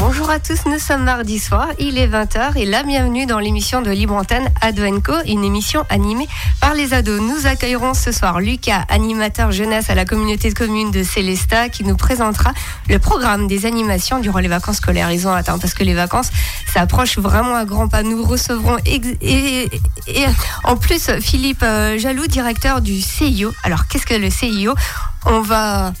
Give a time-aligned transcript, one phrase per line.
[0.00, 3.82] Bonjour à tous, nous sommes mardi soir, il est 20h et la bienvenue dans l'émission
[3.82, 6.26] de Libre Antenne Ado Co, une émission animée
[6.58, 7.20] par les ados.
[7.20, 11.84] Nous accueillerons ce soir Lucas, animateur jeunesse à la communauté de communes de Célesta, qui
[11.84, 12.54] nous présentera
[12.88, 15.12] le programme des animations durant les vacances scolaires.
[15.12, 16.30] Ils ont atteint parce que les vacances
[16.72, 18.02] s'approchent vraiment à grands pas.
[18.02, 18.78] Nous recevrons
[20.64, 23.52] en plus Philippe euh, Jaloux, directeur du CIO.
[23.64, 24.74] Alors qu'est-ce que le CIO
[25.26, 25.92] On va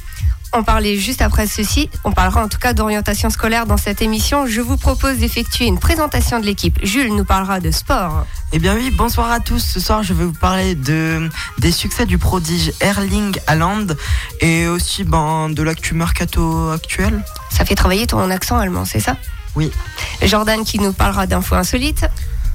[0.52, 1.88] en parler juste après ceci.
[2.04, 4.46] On parlera en tout cas d'orientation scolaire dans cette émission.
[4.46, 6.78] Je vous propose d'effectuer une présentation de l'équipe.
[6.82, 8.26] Jules nous parlera de sport.
[8.52, 9.60] Eh bien oui, bonsoir à tous.
[9.60, 13.86] Ce soir, je vais vous parler de, des succès du prodige Erling Haaland
[14.40, 17.22] et aussi ben, de l'actu mercato actuel.
[17.50, 19.16] Ça fait travailler ton accent allemand, c'est ça?
[19.56, 19.70] Oui.
[20.22, 22.06] Jordan qui nous parlera d'infos insolites.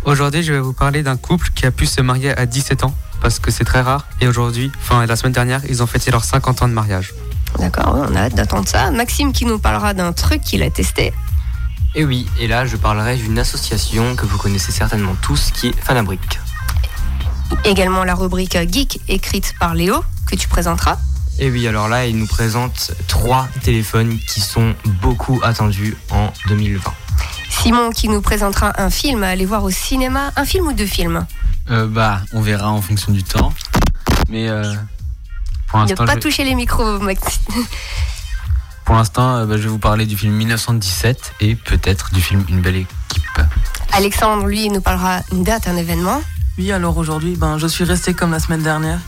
[0.05, 2.93] Aujourd'hui, je vais vous parler d'un couple qui a pu se marier à 17 ans
[3.21, 4.05] parce que c'est très rare.
[4.21, 7.13] Et aujourd'hui, enfin la semaine dernière, ils ont fêté leurs 50 ans de mariage.
[7.59, 8.91] D'accord, on a hâte d'attendre ça.
[8.91, 11.13] Maxime qui nous parlera d'un truc qu'il a testé.
[11.95, 15.79] Et oui, et là je parlerai d'une association que vous connaissez certainement tous qui est
[15.79, 16.39] Fanabric.
[17.63, 20.97] Également la rubrique Geek écrite par Léo que tu présenteras.
[21.39, 26.81] Et oui, alors là il nous présente trois téléphones qui sont beaucoup attendus en 2020.
[27.49, 30.31] Simon qui nous présentera un film à aller voir au cinéma.
[30.35, 31.25] Un film ou deux films?
[31.71, 33.53] Euh, Bah, on verra en fonction du temps.
[34.29, 34.73] Mais euh,
[35.73, 37.41] ne pas toucher les micros, Maxime.
[38.85, 42.45] Pour l'instant, euh, bah, je vais vous parler du film 1917 et peut-être du film
[42.49, 43.41] Une belle équipe.
[43.93, 46.21] Alexandre, lui, nous parlera une date, un événement.
[46.57, 48.99] Oui, alors aujourd'hui, ben, je suis resté comme la semaine dernière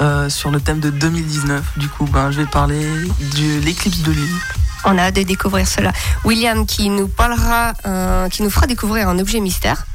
[0.00, 1.78] euh, sur le thème de 2019.
[1.78, 4.38] Du coup, ben, je vais parler de l'éclipse de lune.
[4.84, 5.92] On a hâte de découvrir cela.
[6.24, 9.86] William qui nous parlera, euh, qui nous fera découvrir un objet mystère.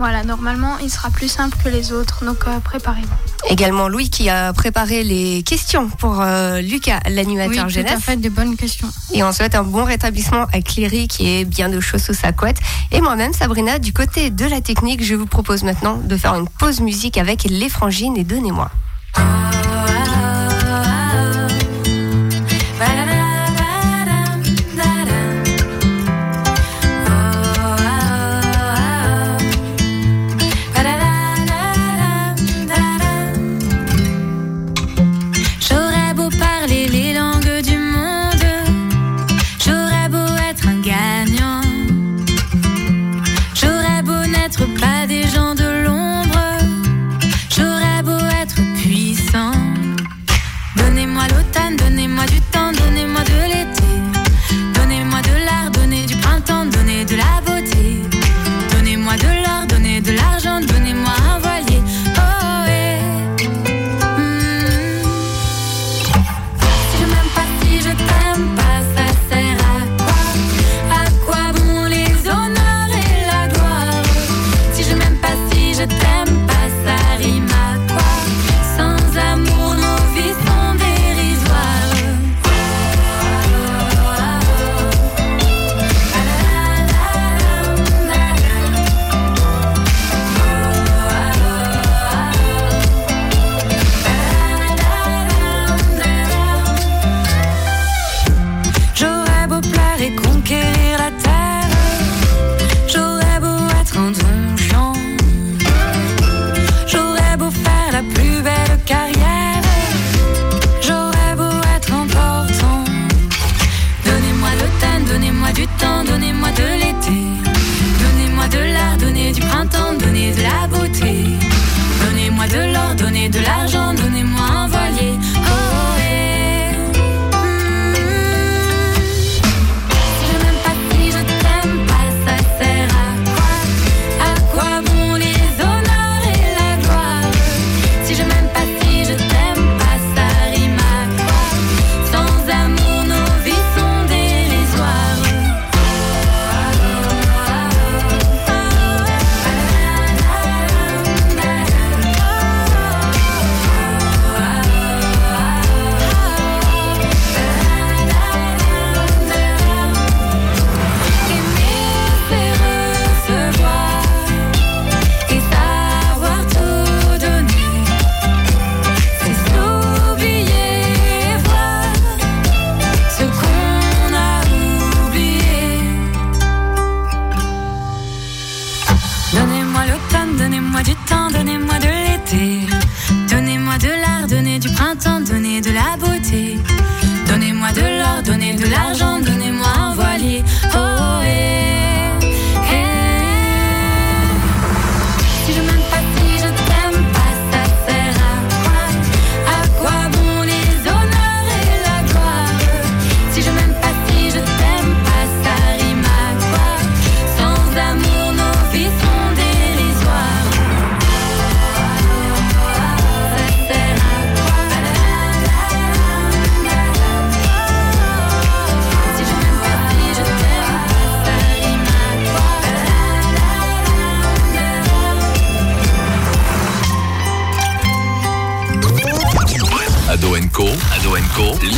[0.00, 3.50] Voilà, normalement, il sera plus simple que les autres, donc euh, préparez-vous.
[3.50, 7.96] Également Louis qui a préparé les questions pour euh, Lucas, l'animateur oui, jeunesse.
[7.96, 8.88] Tout fait, de bonnes questions.
[9.12, 12.32] Et on souhaite un bon rétablissement à Cléry qui est bien de choses sous sa
[12.32, 12.56] couette.
[12.92, 16.48] Et moi-même, Sabrina, du côté de la technique, je vous propose maintenant de faire une
[16.48, 18.70] pause musique avec les frangines et donnez-moi.
[19.18, 19.39] Donnez-moi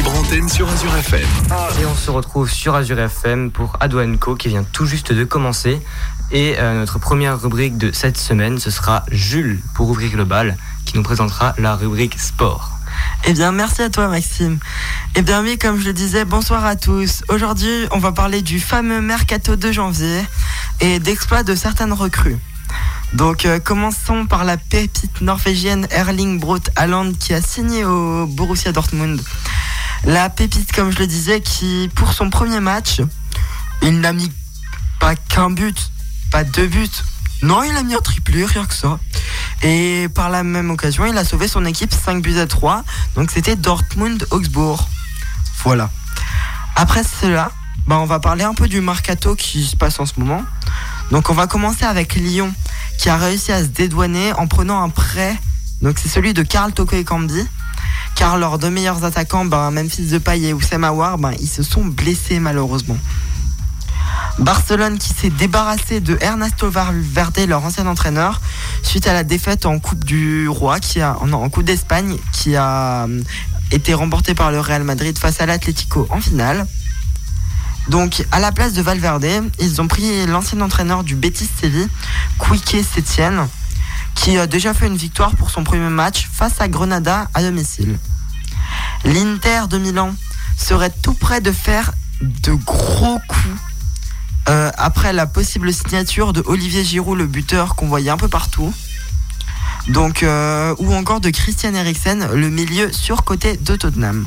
[0.07, 1.27] antenne sur Azure FM.
[1.81, 5.25] Et on se retrouve sur Azure FM pour Ado Co qui vient tout juste de
[5.25, 5.81] commencer.
[6.31, 10.57] Et euh, notre première rubrique de cette semaine, ce sera Jules pour rubrique globale
[10.87, 12.71] qui nous présentera la rubrique sport.
[13.25, 14.59] Eh bien, merci à toi, Maxime.
[15.17, 17.25] Eh bien, oui, comme je le disais, bonsoir à tous.
[17.29, 20.21] Aujourd'hui, on va parler du fameux mercato de janvier
[20.81, 22.39] et d'exploits de certaines recrues.
[23.15, 28.73] Donc, euh, commençons par la pépite norvégienne Erling Braut Haaland qui a signé au Borussia
[28.73, 29.21] Dortmund.
[30.05, 33.01] La pépite, comme je le disais, qui, pour son premier match,
[33.83, 34.31] il n'a mis
[34.99, 35.91] pas qu'un but,
[36.31, 36.89] pas deux buts.
[37.43, 38.99] Non, il a mis un triplé, rien que ça.
[39.63, 42.85] Et par la même occasion, il a sauvé son équipe 5 buts à 3.
[43.15, 44.89] Donc c'était Dortmund-Augsbourg.
[45.65, 45.91] Voilà.
[46.75, 47.53] Après cela,
[47.87, 50.43] bah, on va parler un peu du mercato qui se passe en ce moment.
[51.11, 52.53] Donc on va commencer avec Lyon
[52.99, 55.37] qui a réussi à se dédouaner en prenant un prêt.
[55.81, 57.47] Donc c'est celui de Karl Toko Ekambi.
[58.15, 61.85] Car leurs deux meilleurs attaquants, ben, Memphis Depay et Oussem Aouar, ben, ils se sont
[61.85, 62.99] blessés malheureusement.
[64.39, 68.41] Barcelone qui s'est débarrassé de Ernesto Valverde, leur ancien entraîneur,
[68.83, 73.05] suite à la défaite en Coupe du Roi, qui a, en Coupe d'Espagne, qui a
[73.05, 73.23] euh,
[73.71, 76.67] été remportée par le Real Madrid face à l'Atlético en finale.
[77.89, 79.27] Donc, à la place de Valverde,
[79.59, 81.89] ils ont pris l'ancien entraîneur du Betis Séville,
[82.39, 83.49] Quique Sétienne,
[84.15, 87.99] qui a déjà fait une victoire pour son premier match face à Grenada à domicile.
[89.05, 90.15] L'Inter de Milan
[90.57, 93.61] serait tout près de faire de gros coups
[94.49, 98.73] euh, après la possible signature de Olivier Giroud, le buteur qu'on voyait un peu partout.
[99.89, 104.27] Donc, euh, ou encore de Christian Eriksen, le milieu surcoté de Tottenham.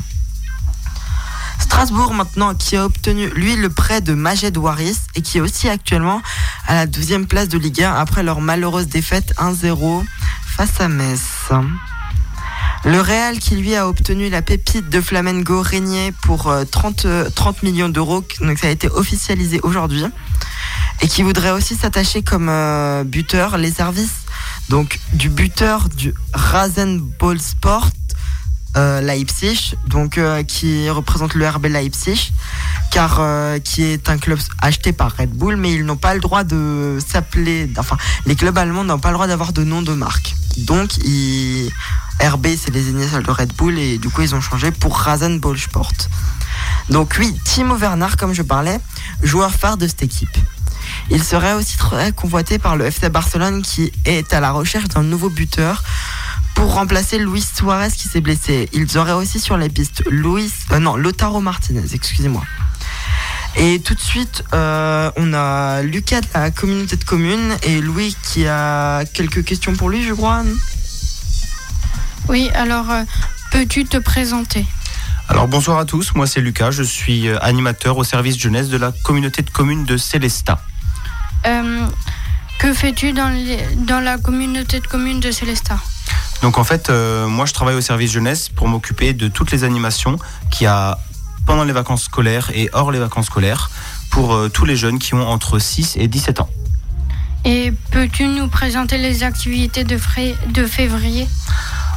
[1.58, 5.68] Strasbourg maintenant qui a obtenu lui le prêt de Majed Waris et qui est aussi
[5.68, 6.22] actuellement
[6.66, 10.04] à la 12e place de Ligue 1 après leur malheureuse défaite 1-0
[10.46, 11.50] face à Metz.
[12.84, 17.56] Le Real qui lui a obtenu la pépite de Flamengo Régnier pour 30, euh, 30
[17.56, 20.04] euh, millions d'euros, donc ça a été officialisé aujourd'hui,
[21.02, 24.26] et qui voudrait aussi s'attacher comme euh, buteur les services
[24.68, 27.90] donc du buteur du Rasenball Sport
[28.76, 32.32] Leipzig, donc qui représente le RB Leipzig,
[32.90, 33.20] car
[33.64, 36.98] qui est un club acheté par Red Bull, mais ils n'ont pas le droit de
[37.06, 37.96] s'appeler, enfin
[38.26, 40.34] les clubs allemands n'ont pas le droit d'avoir de nom de marque.
[40.58, 40.90] Donc
[42.22, 45.58] RB, c'est les initiales de Red Bull et du coup ils ont changé pour Rasenball
[45.58, 45.92] Sport.
[46.90, 48.78] Donc oui, Timo Werner, comme je parlais,
[49.22, 50.36] joueur phare de cette équipe.
[51.10, 55.02] Il serait aussi très convoité par le FC Barcelone qui est à la recherche d'un
[55.02, 55.82] nouveau buteur
[56.56, 58.68] pour remplacer Luis Suarez qui s'est blessé.
[58.72, 62.42] Ils auraient aussi sur les pistes Luis, euh, non, Lotaro Martinez, excusez-moi.
[63.56, 68.16] Et tout de suite, euh, on a Lucas de la communauté de communes et Louis
[68.22, 70.42] qui a quelques questions pour lui, je crois.
[72.28, 73.04] Oui, alors euh,
[73.52, 74.66] peux-tu te présenter?
[75.28, 78.92] Alors bonsoir à tous, moi c'est Lucas, je suis animateur au service jeunesse de la
[79.04, 80.60] communauté de communes de Célestat.
[81.44, 81.86] Euh,
[82.58, 83.30] que fais-tu dans,
[83.76, 85.78] dans, la communauté de communes de Célestat?
[86.42, 90.18] Donc en fait, moi je travaille au service jeunesse pour m'occuper de toutes les animations
[90.50, 90.98] qu'il y a
[91.46, 93.70] pendant les vacances scolaires et hors les vacances scolaires
[94.10, 96.48] pour tous les jeunes qui ont entre 6 et 17 ans.
[97.46, 99.96] Et peux-tu nous présenter les activités de,
[100.52, 101.28] de février?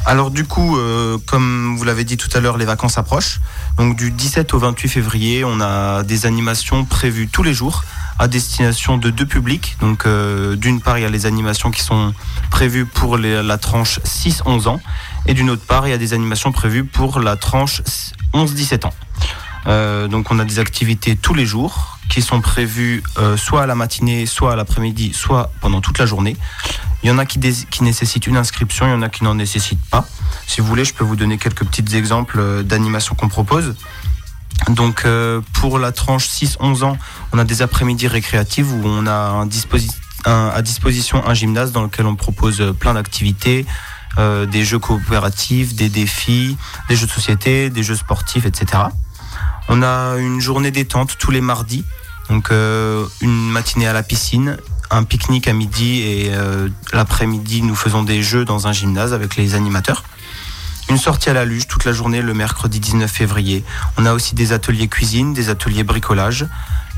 [0.05, 3.39] Alors du coup, euh, comme vous l'avez dit tout à l'heure, les vacances approchent.
[3.77, 7.83] Donc du 17 au 28 février, on a des animations prévues tous les jours
[8.19, 9.77] à destination de deux publics.
[9.81, 12.13] Donc euh, d'une part, il y a les animations qui sont
[12.51, 14.79] prévues pour la tranche 6-11 ans.
[15.25, 17.81] Et d'une autre part, il y a des animations prévues pour la tranche
[18.33, 18.93] 11-17 ans.
[19.67, 23.03] Euh, donc on a des activités tous les jours qui sont prévues
[23.37, 26.35] soit à la matinée, soit à l'après-midi, soit pendant toute la journée.
[27.03, 27.39] Il y en a qui,
[27.81, 30.05] nécessitent une inscription, il y en a qui n'en nécessitent pas.
[30.47, 33.75] Si vous voulez, je peux vous donner quelques petits exemples euh, d'animations qu'on propose.
[34.67, 36.97] Donc euh, pour la tranche 6-11 ans,
[37.31, 39.45] on a des après-midi récréatives où on a
[40.25, 43.65] à disposition un gymnase dans lequel on propose euh, plein d'activités,
[44.51, 46.57] des jeux coopératifs, des défis,
[46.89, 48.83] des jeux de société, des jeux sportifs, etc.
[49.69, 51.85] On a une journée détente tous les mardis,
[52.27, 54.57] donc une matinée à la piscine,
[54.91, 59.35] un pique-nique à midi et euh, l'après-midi, nous faisons des jeux dans un gymnase avec
[59.35, 60.03] les animateurs.
[60.89, 63.63] Une sortie à la luge toute la journée le mercredi 19 février.
[63.97, 66.47] On a aussi des ateliers cuisine, des ateliers bricolage.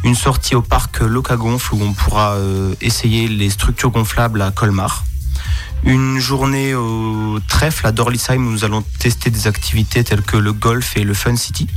[0.05, 5.03] Une sortie au parc Locagonfle où on pourra euh, essayer les structures gonflables à Colmar.
[5.83, 10.53] Une journée au trèfle à Dorlisheim où nous allons tester des activités telles que le
[10.53, 11.67] golf et le Fun City.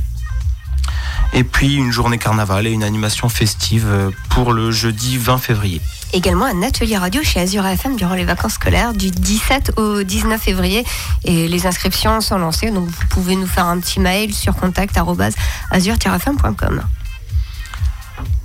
[1.33, 5.81] Et puis une journée carnaval et une animation festive euh, pour le jeudi 20 février.
[6.13, 10.41] Également un atelier radio chez Azure FM durant les vacances scolaires du 17 au 19
[10.41, 10.85] février.
[11.25, 16.83] Et les inscriptions sont lancées, donc vous pouvez nous faire un petit mail sur contact.azure-fm.com.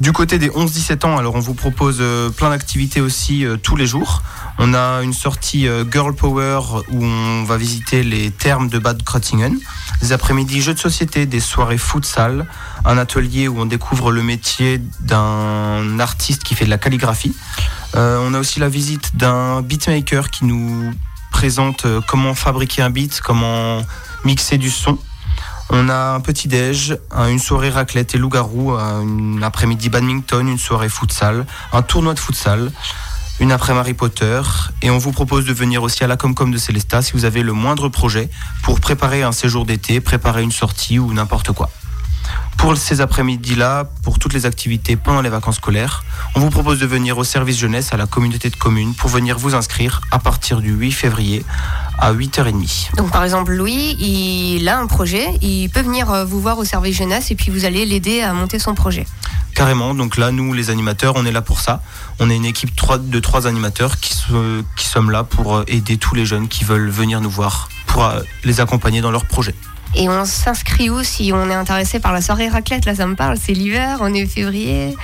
[0.00, 3.76] Du côté des 11-17 ans, alors on vous propose euh, plein d'activités aussi euh, tous
[3.76, 4.22] les jours.
[4.58, 6.60] On a une sortie euh, Girl Power
[6.90, 9.58] où on va visiter les thermes de Bad Kreutzingen,
[10.00, 12.46] des après-midi jeux de société, des soirées futsal,
[12.86, 17.34] un atelier où on découvre le métier d'un artiste qui fait de la calligraphie.
[17.94, 20.92] on a aussi la visite d'un beatmaker qui nous
[21.30, 23.82] présente comment fabriquer un beat, comment
[24.24, 24.98] mixer du son.
[25.72, 30.88] On a un petit déj, une soirée raclette et loup-garou, un après-midi badminton, une soirée
[30.88, 32.72] futsal, un tournoi de futsal,
[33.38, 34.42] une après Harry Potter.
[34.82, 37.44] Et on vous propose de venir aussi à la Comcom de Célesta si vous avez
[37.44, 38.30] le moindre projet
[38.64, 41.70] pour préparer un séjour d'été, préparer une sortie ou n'importe quoi.
[42.56, 46.86] Pour ces après-midi-là, pour toutes les activités pendant les vacances scolaires, on vous propose de
[46.86, 50.60] venir au service jeunesse à la communauté de communes pour venir vous inscrire à partir
[50.60, 51.44] du 8 février
[52.00, 52.96] à 8h30.
[52.96, 56.64] Donc par exemple, Louis, il a un projet, il peut venir euh, vous voir au
[56.64, 59.06] service jeunesse et puis vous allez l'aider à monter son projet.
[59.54, 61.82] Carrément, donc là, nous, les animateurs, on est là pour ça.
[62.18, 62.70] On est une équipe
[63.08, 64.14] de trois animateurs qui,
[64.76, 68.04] qui sommes là pour euh, aider tous les jeunes qui veulent venir nous voir, pour
[68.04, 69.54] euh, les accompagner dans leur projet.
[69.94, 72.84] Et on s'inscrit où si on est intéressé par la soirée raclette?
[72.84, 74.96] Là, ça me parle, c'est l'hiver, on est février.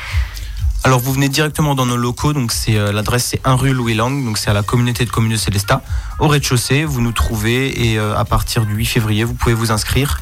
[0.87, 3.95] Alors vous venez directement dans nos locaux, donc c'est euh, l'adresse c'est 1 rue Louis
[3.95, 5.83] Lang, donc c'est à la communauté de communes de Célestat.
[6.21, 9.73] Au rez-de-chaussée, vous nous trouvez et euh, à partir du 8 février, vous pouvez vous
[9.73, 10.21] inscrire.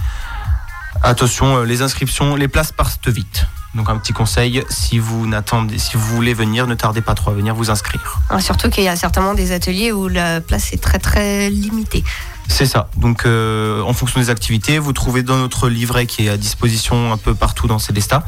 [1.02, 3.44] Attention, euh, les inscriptions, les places partent vite.
[3.74, 7.32] Donc un petit conseil, si vous n'attendez, si vous voulez venir, ne tardez pas trop
[7.32, 8.22] à venir vous inscrire.
[8.30, 12.04] Ah, surtout qu'il y a certainement des ateliers où la place est très très limitée.
[12.48, 12.88] C'est ça.
[12.96, 17.16] Donc, en fonction des activités, vous trouvez dans notre livret qui est à disposition un
[17.16, 18.22] peu partout dans Célestat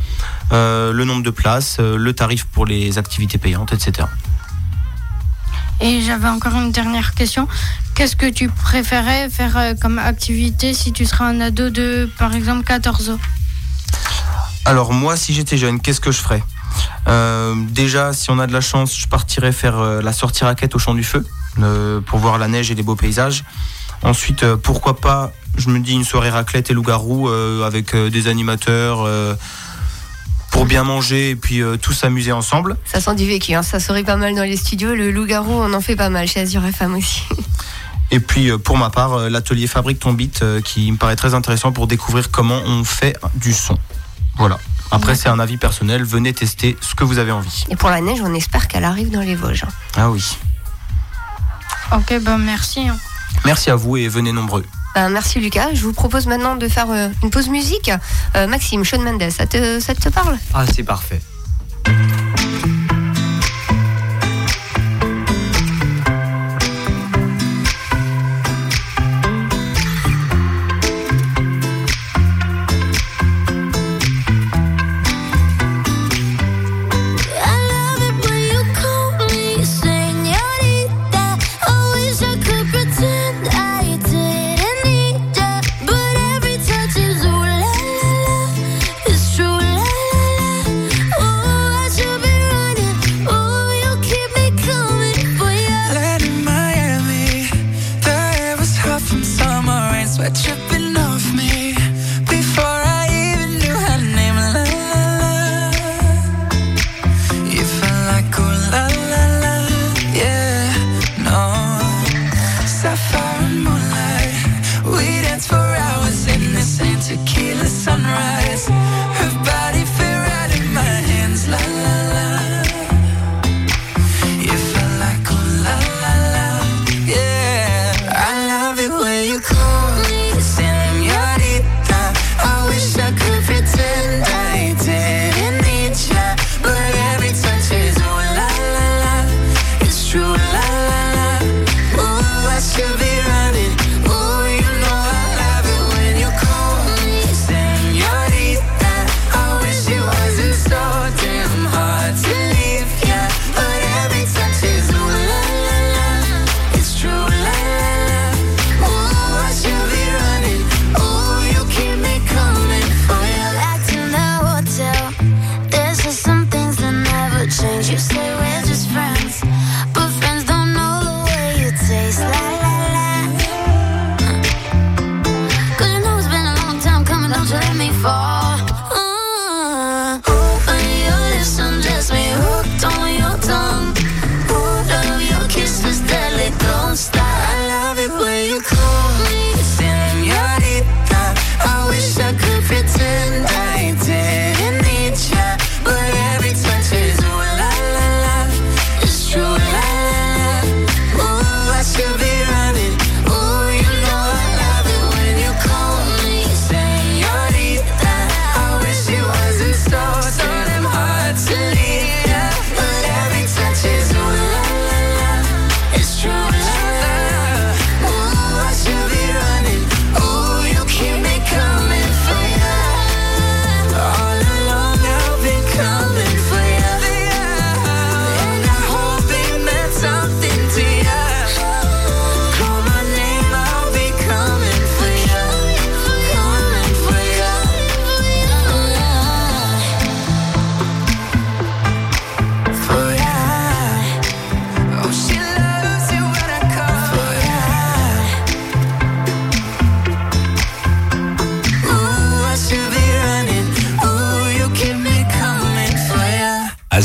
[0.53, 4.07] le nombre de places, euh, le tarif pour les activités payantes, etc.
[5.81, 7.49] Et j'avais encore une dernière question.
[7.95, 12.65] Qu'est-ce que tu préférais faire comme activité si tu serais un ado de, par exemple,
[12.65, 13.19] 14 ans?
[14.65, 16.43] Alors, moi, si j'étais jeune, qu'est-ce que je ferais?
[17.73, 20.95] Déjà, si on a de la chance, je partirais faire la sortie raquette au champ
[20.95, 21.27] du feu
[22.07, 23.45] pour voir la neige et les beaux paysages.
[24.03, 28.11] Ensuite, euh, pourquoi pas, je me dis une soirée raclette et loup-garou euh, avec euh,
[28.11, 29.07] des animateurs
[30.57, 32.79] pour bien manger et puis tous s'amuser ensemble.
[32.87, 33.63] Ça sent du vécu, hein.
[33.63, 34.95] ça serait pas mal dans les studios.
[34.95, 37.23] Le loup-garou, on en fait pas mal chez Azure FM aussi.
[38.11, 41.89] Et puis pour ma part, l'atelier Fabrique ton beat qui me paraît très intéressant pour
[41.89, 43.77] découvrir comment on fait du son.
[44.37, 44.59] Voilà.
[44.91, 46.05] Après, c'est un avis personnel.
[46.05, 47.65] Venez tester ce que vous avez envie.
[47.69, 49.65] Et pour la neige, on espère qu'elle arrive dans les Vosges.
[49.65, 49.73] Hein.
[49.97, 50.39] Ah oui.
[51.93, 52.89] Ok, ben merci.
[52.89, 52.97] Hein.
[53.45, 54.65] Merci à vous et venez nombreux.
[54.97, 55.75] Ben, merci Lucas.
[55.75, 57.91] Je vous propose maintenant de faire euh, une pause musique.
[58.35, 60.39] Euh, Maxime, Sean Mendes, ça te parle?
[60.55, 61.21] Ah, c'est parfait.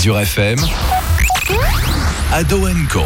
[0.01, 0.57] Azure FM,
[2.33, 3.03] Ado Co.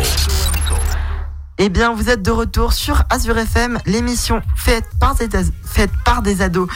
[1.57, 5.27] Eh bien, vous êtes de retour sur Azure FM, l'émission faite par, des,
[5.65, 6.69] faite par des ados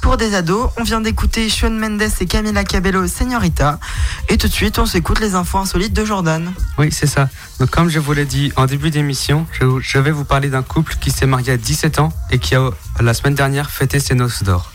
[0.00, 0.70] pour des ados.
[0.76, 3.80] On vient d'écouter Sean Mendes et Camila Cabello, Señorita.
[4.28, 6.52] Et tout de suite, on s'écoute les infos insolites de Jordan.
[6.78, 7.28] Oui, c'est ça.
[7.58, 10.62] Donc, comme je vous l'ai dit en début d'émission, je, je vais vous parler d'un
[10.62, 14.14] couple qui s'est marié à 17 ans et qui a, la semaine dernière, fêté ses
[14.14, 14.70] noces d'or.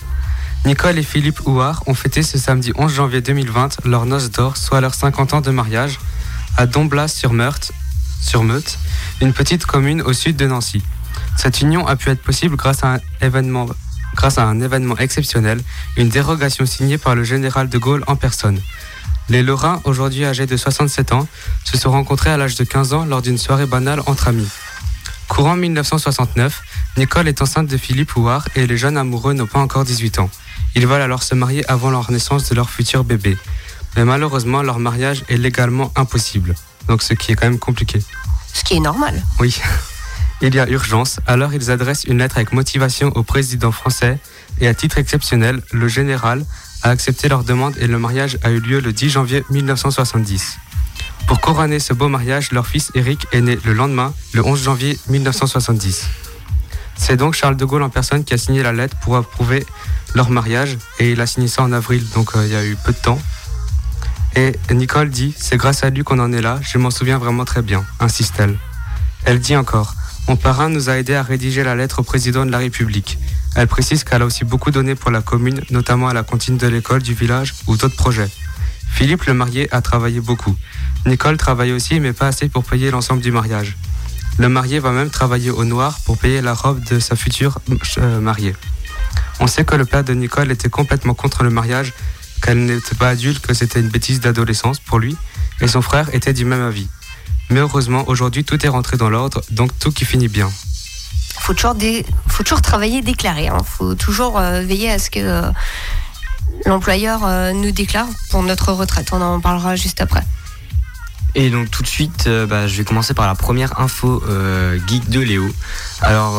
[0.65, 4.82] Nicole et Philippe Houard ont fêté ce samedi 11 janvier 2020 leur noces d'or, soit
[4.82, 6.00] leurs 50 ans de mariage,
[6.58, 7.72] à Domblas-sur-Meurthe,
[8.22, 8.78] sur Meute,
[9.22, 10.84] une petite commune au sud de Nancy.
[11.38, 13.67] Cette union a pu être possible grâce à un événement,
[14.15, 15.62] grâce à un événement exceptionnel,
[15.95, 18.60] une dérogation signée par le général de Gaulle en personne.
[19.30, 21.28] Les Lorrains, aujourd'hui âgés de 67 ans,
[21.63, 24.50] se sont rencontrés à l'âge de 15 ans lors d'une soirée banale entre amis.
[25.30, 26.62] Courant 1969,
[26.98, 30.30] Nicole est enceinte de Philippe Houard et les jeunes amoureux n'ont pas encore 18 ans.
[30.75, 33.38] Ils veulent alors se marier avant la naissance de leur futur bébé.
[33.95, 36.55] Mais malheureusement, leur mariage est légalement impossible.
[36.88, 38.01] Donc ce qui est quand même compliqué.
[38.53, 39.21] Ce qui est normal.
[39.39, 39.60] Oui.
[40.41, 44.19] Il y a urgence, alors ils adressent une lettre avec motivation au président français
[44.62, 46.45] et à titre exceptionnel, le général
[46.82, 50.58] a accepté leur demande et le mariage a eu lieu le 10 janvier 1970.
[51.27, 54.97] Pour couronner ce beau mariage, leur fils Eric est né le lendemain, le 11 janvier
[55.10, 56.08] 1970.
[56.95, 59.65] C'est donc Charles de Gaulle en personne qui a signé la lettre pour approuver
[60.15, 62.76] leur mariage et il a signé ça en avril, donc euh, il y a eu
[62.84, 63.22] peu de temps.
[64.36, 67.45] Et Nicole dit, c'est grâce à lui qu'on en est là, je m'en souviens vraiment
[67.45, 68.58] très bien, insiste-t-elle.
[69.26, 69.95] Elle dit encore,
[70.28, 73.17] mon parrain nous a aidé à rédiger la lettre au président de la République.
[73.56, 76.67] Elle précise qu'elle a aussi beaucoup donné pour la commune, notamment à la cantine de
[76.67, 78.30] l'école, du village ou d'autres projets.
[78.91, 80.56] Philippe, le marié, a travaillé beaucoup.
[81.06, 83.76] Nicole travaille aussi, mais pas assez pour payer l'ensemble du mariage.
[84.38, 87.60] Le marié va même travailler au noir pour payer la robe de sa future
[87.98, 88.56] euh, mariée.
[89.39, 91.93] On sait que le père de Nicole était complètement contre le mariage,
[92.41, 95.15] qu'elle n'était pas adulte, que c'était une bêtise d'adolescence pour lui,
[95.62, 96.88] et son frère était du même avis.
[97.50, 100.50] Mais heureusement, aujourd'hui, tout est rentré dans l'ordre, donc tout qui finit bien.
[101.39, 101.76] Faut toujours,
[102.28, 103.48] faut toujours travailler déclaré.
[103.48, 103.58] Hein.
[103.65, 105.50] faut toujours euh, veiller à ce que euh,
[106.65, 109.10] l'employeur euh, nous déclare pour notre retraite.
[109.13, 110.24] On en parlera juste après.
[111.35, 114.23] Et donc tout de suite, bah, je vais commencer par la première info
[114.87, 115.49] geek de Léo.
[116.01, 116.35] Alors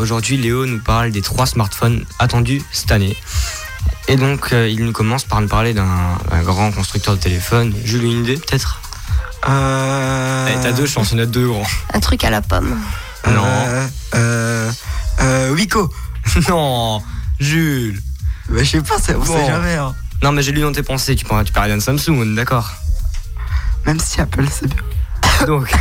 [0.00, 3.16] aujourd'hui, Léo nous parle des trois smartphones attendus cette année.
[4.08, 7.74] Et donc il nous commence par nous parler d'un grand constructeur de téléphone.
[7.84, 8.80] Jules, une idée peut-être?
[9.48, 10.48] Euh...
[10.50, 11.66] Eh, T'as deux chances, il y en a deux grands.
[11.94, 12.78] Un truc à la pomme.
[13.26, 13.44] Non.
[14.14, 14.70] Euh,
[15.20, 15.90] euh, Wico.
[16.48, 17.02] non,
[17.38, 18.00] Jules.
[18.48, 19.74] Bah, je sais pas, on sait jamais.
[19.74, 19.94] Hein.
[20.22, 22.70] Non, mais j'ai lu dans tes pensées, tu parles, tu parles d'un Samsung, d'accord
[23.86, 24.82] Même si Apple, c'est bien.
[25.46, 25.72] Donc,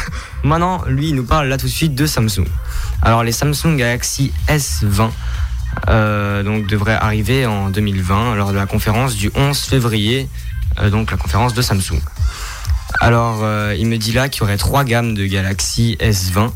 [0.43, 2.47] maintenant, lui, il nous parle là tout de suite de Samsung.
[3.01, 5.09] Alors, les Samsung Galaxy S20
[5.89, 10.29] euh, donc, devraient arriver en 2020 lors de la conférence du 11 février,
[10.79, 11.99] euh, donc la conférence de Samsung.
[12.99, 16.51] Alors, euh, il me dit là qu'il y aurait trois gammes de Galaxy S20.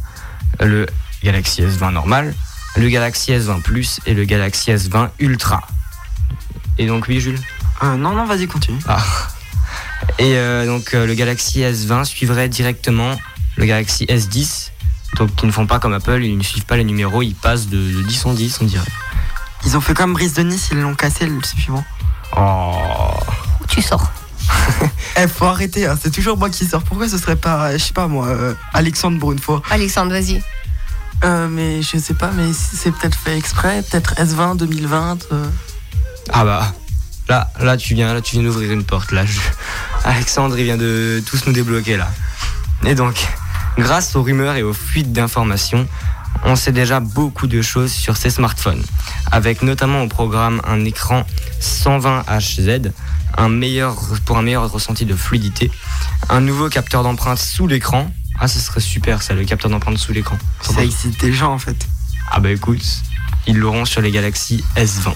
[0.59, 0.85] Le
[1.23, 2.33] Galaxy S20 normal,
[2.75, 5.61] le Galaxy S20 Plus et le Galaxy S20 Ultra.
[6.77, 7.39] Et donc oui, Jules?
[7.83, 8.79] Euh, Non, non, vas-y, continue.
[8.87, 9.03] Ah.
[10.19, 13.17] Et euh, donc le Galaxy S20 suivrait directement
[13.57, 14.69] le Galaxy S10.
[15.17, 17.67] Donc ils ne font pas comme Apple, ils ne suivent pas les numéros, ils passent
[17.67, 18.85] de, 10 en 10, on dirait.
[19.65, 21.83] Ils ont fait comme Brice de Nice, ils l'ont cassé le suivant.
[22.37, 23.19] Oh.
[23.67, 24.11] Tu sors.
[25.15, 25.97] Eh, faut arrêter, hein.
[26.01, 26.81] c'est toujours moi qui sors.
[26.81, 30.41] Pourquoi ce serait pas, je sais pas moi, euh, Alexandre pour une fois Alexandre, vas-y.
[31.23, 35.27] Euh, mais je sais pas, mais c'est peut-être fait exprès, peut-être S20 2020.
[35.31, 35.45] Euh.
[36.31, 36.73] Ah bah,
[37.29, 39.11] là, là tu viens, là tu viens d'ouvrir une porte.
[39.11, 39.23] Là,
[40.03, 42.09] Alexandre, il vient de tous nous débloquer là.
[42.85, 43.15] Et donc,
[43.77, 45.87] grâce aux rumeurs et aux fuites d'informations,
[46.43, 48.83] on sait déjà beaucoup de choses sur ces smartphones,
[49.31, 51.25] avec notamment au programme un écran
[51.59, 52.91] 120 Hz
[53.37, 55.71] un meilleur, pour un meilleur ressenti de fluidité,
[56.29, 58.11] un nouveau capteur d'empreinte sous l'écran.
[58.39, 60.37] Ah, ce serait super ça, le capteur d'empreinte sous l'écran.
[60.61, 61.87] Ça existe déjà en fait.
[62.31, 62.83] Ah bah écoute,
[63.47, 65.13] ils l'auront sur les Galaxy S20.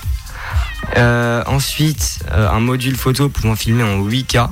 [0.96, 4.50] Euh, ensuite, euh, un module photo pouvant filmer en 8K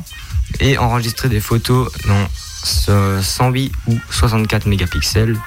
[0.59, 2.27] et enregistrer des photos dans
[3.21, 5.37] 108 ou 64 mégapixels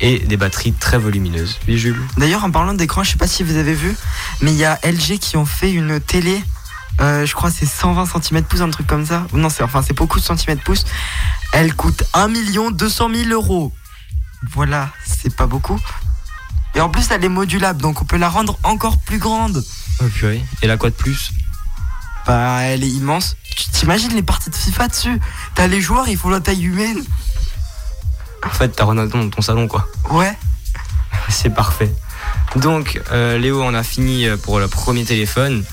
[0.00, 1.58] et des batteries très volumineuses.
[1.66, 3.96] Oui, Jules D'ailleurs, en parlant d'écran, je sais pas si vous avez vu,
[4.42, 6.42] mais il y a LG qui ont fait une télé
[7.00, 9.26] euh, je crois c'est 120 cm pouces, un truc comme ça.
[9.32, 10.84] Non, c'est enfin c'est beaucoup de centimètres pouces.
[11.52, 12.28] Elle coûte 1
[12.70, 13.72] 200 000 euros.
[14.52, 15.78] Voilà, c'est pas beaucoup.
[16.74, 19.64] Et en plus, elle est modulable, donc on peut la rendre encore plus grande.
[20.02, 20.44] Oh purée.
[20.62, 21.32] Et la quoi de plus?
[22.26, 23.36] Bah, elle est immense.
[23.56, 25.20] Tu t'imagines les parties de FIFA dessus?
[25.54, 27.02] T'as les joueurs, il faut la taille humaine.
[28.44, 29.86] En fait, t'as Ronaldo dans ton salon, quoi.
[30.10, 30.36] Ouais.
[31.28, 31.92] C'est parfait.
[32.56, 35.64] Donc, euh, Léo, on a fini euh, pour le premier téléphone.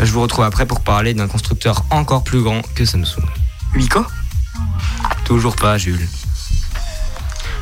[0.00, 3.24] Je vous retrouve après pour parler d'un constructeur encore plus grand que Samsung.
[3.74, 4.04] Hugo
[5.24, 6.08] Toujours pas, Jules.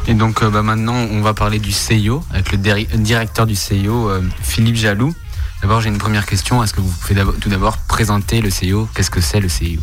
[0.09, 4.09] Et donc euh, bah, maintenant, on va parler du CIO avec le directeur du CIO,
[4.09, 5.15] euh, Philippe Jaloux.
[5.63, 6.63] D'abord, j'ai une première question.
[6.63, 9.81] Est-ce que vous pouvez tout d'abord présenter le CIO Qu'est-ce que c'est le CIO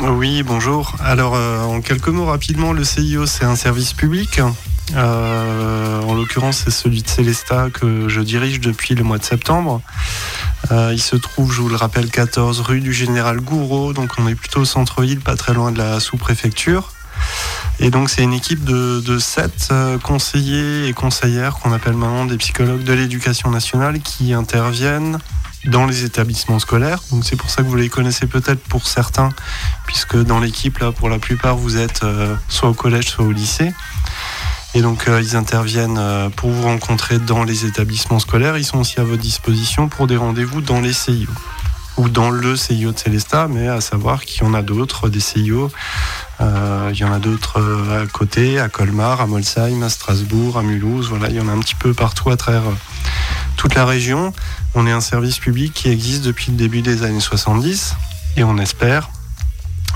[0.00, 0.94] Oui, bonjour.
[1.00, 4.40] Alors, euh, en quelques mots rapidement, le CIO, c'est un service public.
[4.94, 9.82] Euh, en l'occurrence, c'est celui de Célesta que je dirige depuis le mois de septembre.
[10.72, 14.26] Euh, il se trouve, je vous le rappelle, 14 rue du Général Gouraud, donc on
[14.26, 16.92] est plutôt au centre-ville, pas très loin de la sous-préfecture.
[17.82, 22.26] Et donc c'est une équipe de, de sept euh, conseillers et conseillères qu'on appelle maintenant
[22.26, 25.18] des psychologues de l'éducation nationale qui interviennent
[25.64, 27.00] dans les établissements scolaires.
[27.10, 29.30] Donc c'est pour ça que vous les connaissez peut-être pour certains,
[29.86, 33.32] puisque dans l'équipe là, pour la plupart, vous êtes euh, soit au collège, soit au
[33.32, 33.72] lycée.
[34.74, 38.58] Et donc euh, ils interviennent pour vous rencontrer dans les établissements scolaires.
[38.58, 41.30] Ils sont aussi à votre disposition pour des rendez-vous dans les CIO
[41.96, 45.20] ou dans le CIO de Célesta, mais à savoir qu'il y en a d'autres, des
[45.20, 45.70] CIO.
[46.40, 50.56] Euh, il y en a d'autres euh, à côté, à Colmar, à Molsheim, à Strasbourg,
[50.58, 51.08] à Mulhouse.
[51.10, 52.74] Voilà, il y en a un petit peu partout à travers euh,
[53.56, 54.32] toute la région.
[54.74, 57.94] On est un service public qui existe depuis le début des années 70
[58.36, 59.10] et on espère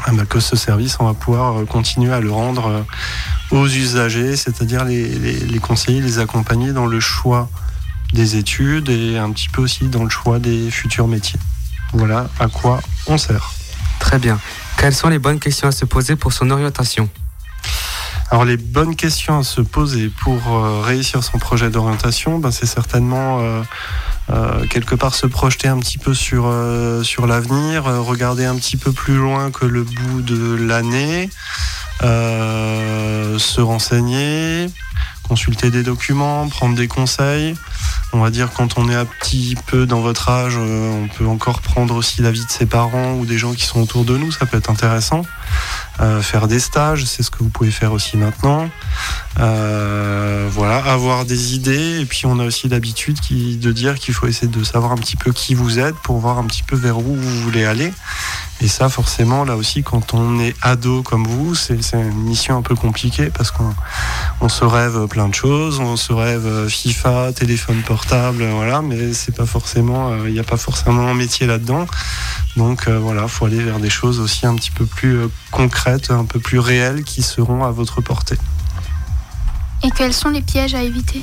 [0.07, 2.85] ah bah, que ce service, on va pouvoir continuer à le rendre
[3.51, 7.49] aux usagers, c'est-à-dire les- les conseiller, les accompagner dans le choix
[8.13, 11.39] des études et un petit peu aussi dans le choix des futurs métiers.
[11.95, 13.53] Voilà à quoi on sert.
[13.99, 14.39] Très bien.
[14.79, 17.09] Quelles sont les bonnes questions à se poser pour son orientation
[18.31, 22.67] Alors les bonnes questions à se poser pour euh, réussir son projet d'orientation, ben, c'est
[22.67, 23.63] certainement euh,
[24.31, 26.53] euh, quelque part se projeter un petit peu sur,
[27.03, 31.31] sur l'avenir, regarder un petit peu plus loin que le bout de l'année,
[32.03, 34.67] euh, se renseigner,
[35.23, 37.55] consulter des documents, prendre des conseils.
[38.13, 41.27] On va dire quand on est un petit peu dans votre âge, euh, on peut
[41.27, 44.31] encore prendre aussi l'avis de ses parents ou des gens qui sont autour de nous,
[44.31, 45.23] ça peut être intéressant.
[46.01, 48.69] Euh, faire des stages, c'est ce que vous pouvez faire aussi maintenant.
[49.37, 52.01] Voilà, avoir des idées.
[52.01, 55.17] Et puis on a aussi l'habitude de dire qu'il faut essayer de savoir un petit
[55.17, 57.93] peu qui vous êtes pour voir un petit peu vers où vous voulez aller.
[58.61, 62.63] Et ça, forcément, là aussi, quand on est ado comme vous, c'est une mission un
[62.63, 63.75] peu compliquée parce qu'on
[64.41, 69.37] on se rêve plein de choses, on se rêve FIFA, téléphone portable, voilà, mais c'est
[69.37, 71.87] pas forcément, euh, il n'y a pas forcément un métier là-dedans.
[72.57, 76.11] Donc euh, voilà, faut aller vers des choses aussi un petit peu plus euh, concrètes,
[76.11, 78.39] un peu plus réelles qui seront à votre portée.
[79.83, 81.23] Et quels sont les pièges à éviter?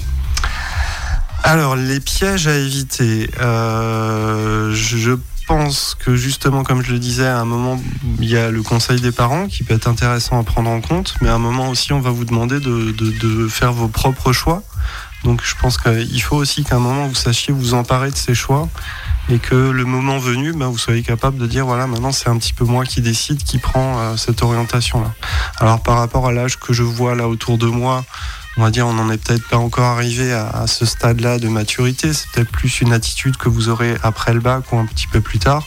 [1.44, 3.32] Alors, les pièges à éviter.
[3.40, 5.18] euh, je
[5.56, 7.78] pense que justement, comme je le disais, à un moment,
[8.20, 11.16] il y a le conseil des parents qui peut être intéressant à prendre en compte,
[11.22, 14.32] mais à un moment aussi, on va vous demander de, de- de faire vos propres
[14.32, 14.64] choix.
[15.26, 18.34] Donc, je pense qu'il faut aussi qu'à un moment, vous sachiez vous emparer de ces
[18.34, 18.70] choix
[19.30, 22.38] et que le moment venu, ben, vous soyez capable de dire voilà, maintenant, c'est un
[22.38, 25.14] petit peu moi qui décide, qui prend euh, cette orientation-là.
[25.58, 28.06] Alors, par rapport à l'âge que je vois là autour de moi,
[28.58, 31.48] on va dire, on n'en est peut-être pas encore arrivé à, à ce stade-là de
[31.48, 32.14] maturité.
[32.14, 35.22] C'est peut-être plus une attitude que vous aurez après le bac ou un petit peu
[35.22, 35.66] plus tard.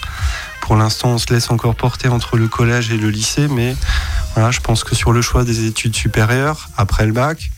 [0.60, 3.76] Pour l'instant, on se laisse encore porter entre le collège et le lycée, mais
[4.34, 7.50] voilà, je pense que sur le choix des études supérieures, après le bac,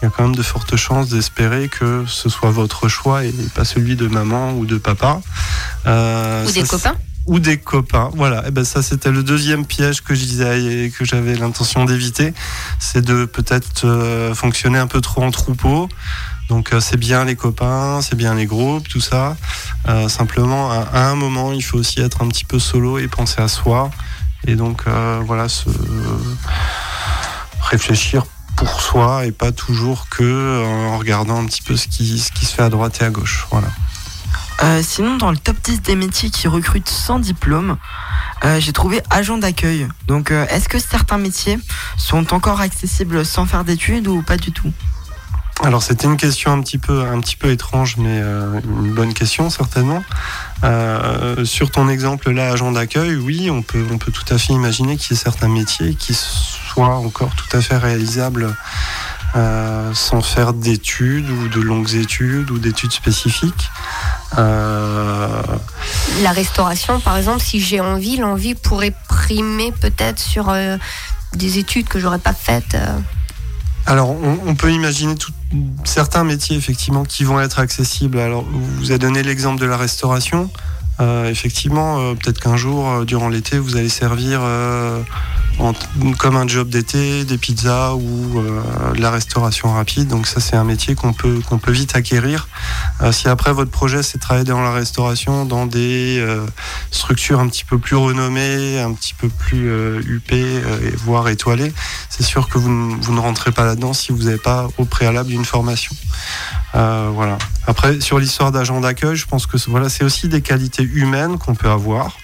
[0.00, 3.32] il y a quand même de fortes chances d'espérer que ce soit votre choix et
[3.54, 5.20] pas celui de maman ou de papa.
[5.86, 6.96] Euh, Ou des ça, copains
[7.28, 8.10] ou des copains.
[8.14, 11.84] Voilà, et ben ça c'était le deuxième piège que je disais et que j'avais l'intention
[11.84, 12.34] d'éviter,
[12.80, 15.88] c'est de peut-être euh, fonctionner un peu trop en troupeau.
[16.48, 19.36] Donc euh, c'est bien les copains, c'est bien les groupes, tout ça.
[19.88, 23.06] Euh, simplement, à, à un moment, il faut aussi être un petit peu solo et
[23.06, 23.90] penser à soi.
[24.46, 25.68] Et donc euh, voilà, se
[27.60, 28.24] réfléchir
[28.56, 32.32] pour soi et pas toujours que euh, en regardant un petit peu ce qui, ce
[32.32, 33.46] qui se fait à droite et à gauche.
[33.50, 33.68] Voilà.
[34.62, 37.76] Euh, sinon, dans le top 10 des métiers qui recrutent sans diplôme,
[38.44, 39.86] euh, j'ai trouvé agent d'accueil.
[40.06, 41.58] Donc, euh, est-ce que certains métiers
[41.96, 44.72] sont encore accessibles sans faire d'études ou pas du tout?
[45.64, 50.04] Alors c'était une question un petit peu, étrange, mais une bonne question certainement.
[51.42, 55.18] Sur ton exemple là, agent d'accueil, oui, on peut, tout à fait imaginer qu'il y
[55.18, 58.54] ait certains métiers qui soient encore tout à fait réalisables
[59.94, 63.68] sans faire d'études ou de longues études ou d'études spécifiques.
[64.36, 65.42] Euh,
[66.22, 70.76] La restauration, par exemple, si j'ai envie, l'envie pourrait primer peut-être sur euh,
[71.34, 72.74] des études que j'aurais pas faites.
[72.74, 72.98] euh.
[73.86, 75.32] Alors, on, on peut imaginer tout-
[75.84, 78.18] certains métiers effectivement qui vont être accessibles.
[78.18, 80.50] Alors, vous avez donné l'exemple de la restauration.
[81.00, 84.40] Euh, effectivement, euh, peut-être qu'un jour, euh, durant l'été, vous allez servir
[86.18, 88.40] comme un job d'été, des pizzas ou
[88.94, 90.06] de la restauration rapide.
[90.06, 92.46] Donc ça, c'est un métier qu'on peut, qu'on peut vite acquérir.
[93.10, 96.24] Si après votre projet, c'est travailler dans la restauration, dans des
[96.92, 99.68] structures un petit peu plus renommées, un petit peu plus
[100.06, 100.62] huppées,
[100.96, 101.72] voire étoilées,
[102.08, 105.32] c'est sûr que vous, vous ne rentrez pas là-dedans si vous n'avez pas au préalable
[105.32, 105.96] une formation.
[106.72, 107.36] Voilà.
[107.66, 111.54] Après, sur l'histoire d'agent d'accueil, je pense que voilà, c'est aussi des qualités humaines qu'on
[111.54, 112.16] peut avoir.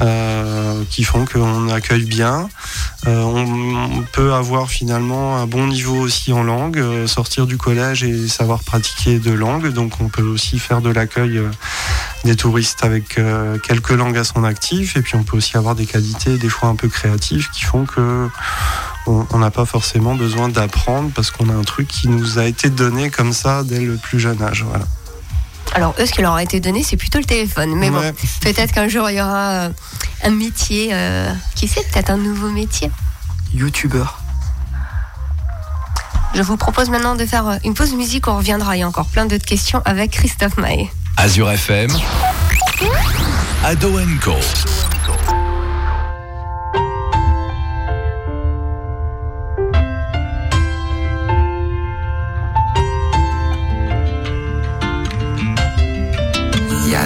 [0.00, 2.48] euh, qui font qu'on accueille bien.
[3.06, 8.02] Euh, on, peut avoir finalement un bon niveau aussi en langue, euh, sortir du collège
[8.02, 9.68] et savoir pratiquer deux langues.
[9.72, 11.40] Donc on peut aussi faire de l'accueil
[12.24, 13.20] des touristes avec
[13.62, 14.96] quelques langues à son actif.
[14.96, 17.84] Et puis on peut aussi avoir des qualités des fois un peu créatives qui font
[17.84, 18.28] que
[19.06, 22.70] on n'a pas forcément besoin d'apprendre parce qu'on a un truc qui nous a été
[22.70, 24.64] donné comme ça dès le plus jeune âge.
[24.68, 24.86] Voilà.
[25.74, 27.74] Alors, eux, ce qui leur a été donné, c'est plutôt le téléphone.
[27.76, 28.12] Mais Ouais.
[28.12, 29.68] bon, peut-être qu'un jour, il y aura euh,
[30.24, 30.90] un métier.
[30.92, 32.90] euh, qui sait, peut-être un nouveau métier.
[33.54, 34.20] Youtubeur.
[36.34, 38.28] Je vous propose maintenant de faire euh, une pause musique.
[38.28, 38.76] On reviendra.
[38.76, 40.90] Il y a encore plein d'autres questions avec Christophe Maé.
[41.16, 41.90] Azure FM,
[43.64, 44.34] Ado Co.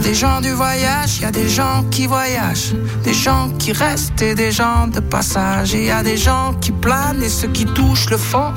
[0.05, 4.35] des gens du voyage, y a des gens qui voyagent, des gens qui restent et
[4.35, 5.75] des gens de passage.
[5.75, 8.53] Et y a des gens qui planent et ceux qui touchent le fond,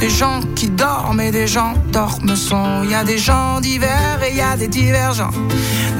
[0.00, 2.82] des gens qui dorment et des gens dorment son.
[2.82, 5.30] Il y a des gens divers et y a des divergents,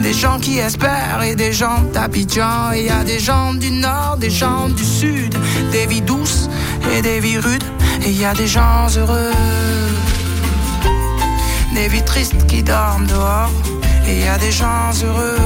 [0.02, 2.72] des gens qui espèrent et des gens d'Abidjan.
[2.74, 5.32] Et y a des gens du nord, des gens du sud,
[5.70, 6.50] des vies douces
[6.92, 7.64] et des vies rudes.
[8.04, 9.32] Et y a des gens heureux
[11.72, 13.77] des vies tristes qui dorment dehors.
[14.08, 15.36] Et y a des gens heureux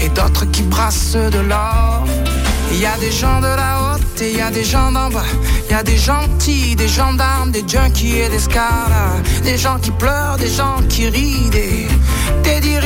[0.00, 2.04] et d'autres qui brassent de l'or.
[2.72, 5.10] Il y a des gens de la haute et il y a des gens d'en
[5.10, 5.30] bas.
[5.68, 9.16] Il y a des gentils, des gendarmes, des junkies et des scars.
[9.44, 11.86] Des gens qui pleurent, des gens qui rient, des
[12.42, 12.76] Teddy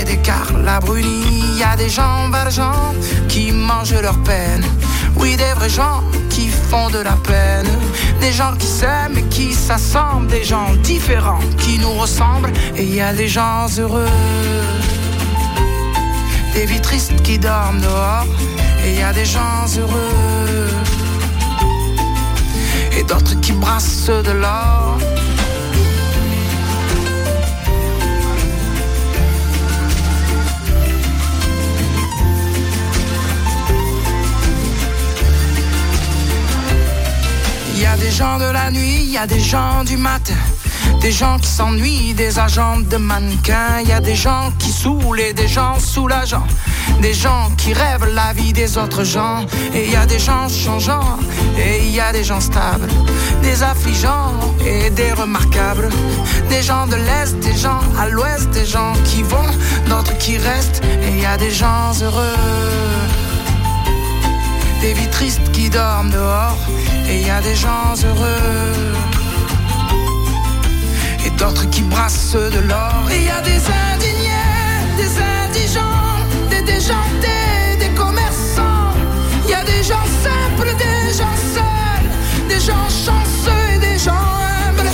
[0.00, 1.42] et des Carla Bruni.
[1.54, 2.94] Il y a des gens valjean
[3.28, 4.64] qui mangent leur peine.
[5.16, 7.68] Oui, des vrais gens qui font de la peine.
[8.20, 10.28] Des gens qui s'aiment et qui s'assemblent.
[10.28, 12.52] Des gens différents qui nous ressemblent.
[12.76, 14.08] Et il y a des gens heureux
[16.54, 18.26] des vies tristes qui dorment dehors.
[18.84, 20.68] Et il y a des gens heureux
[22.98, 24.98] et d'autres qui brassent de l'or.
[37.82, 40.40] Y a des gens de la nuit, y a des gens du matin.
[41.00, 43.80] Des gens qui s'ennuient, des agents de mannequins.
[43.84, 46.46] Y a des gens qui saoulent et des gens soulageants.
[47.00, 49.44] Des gens qui rêvent la vie des autres gens.
[49.74, 51.18] Et y a des gens changeants
[51.58, 52.88] et y a des gens stables.
[53.42, 54.32] Des affligeants
[54.64, 55.88] et des remarquables.
[56.48, 58.50] Des gens de l'Est, des gens à l'Ouest.
[58.50, 59.50] Des gens qui vont,
[59.88, 60.82] d'autres qui restent.
[61.02, 62.38] Et y a des gens heureux
[64.82, 66.58] des vies tristes qui dorment dehors.
[67.12, 68.72] Et il y a des gens heureux
[71.26, 73.02] et d'autres qui brassent de l'or.
[73.10, 74.62] Et il y a des indignés,
[74.96, 75.12] des
[75.44, 76.16] indigents,
[76.48, 78.94] des déjantés, des commerçants.
[79.44, 82.08] Il y a des gens simples, des gens seuls,
[82.48, 84.90] des gens chanceux et des gens humbles.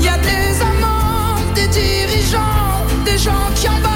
[0.00, 3.93] Il y a des amants, des dirigeants, des gens qui en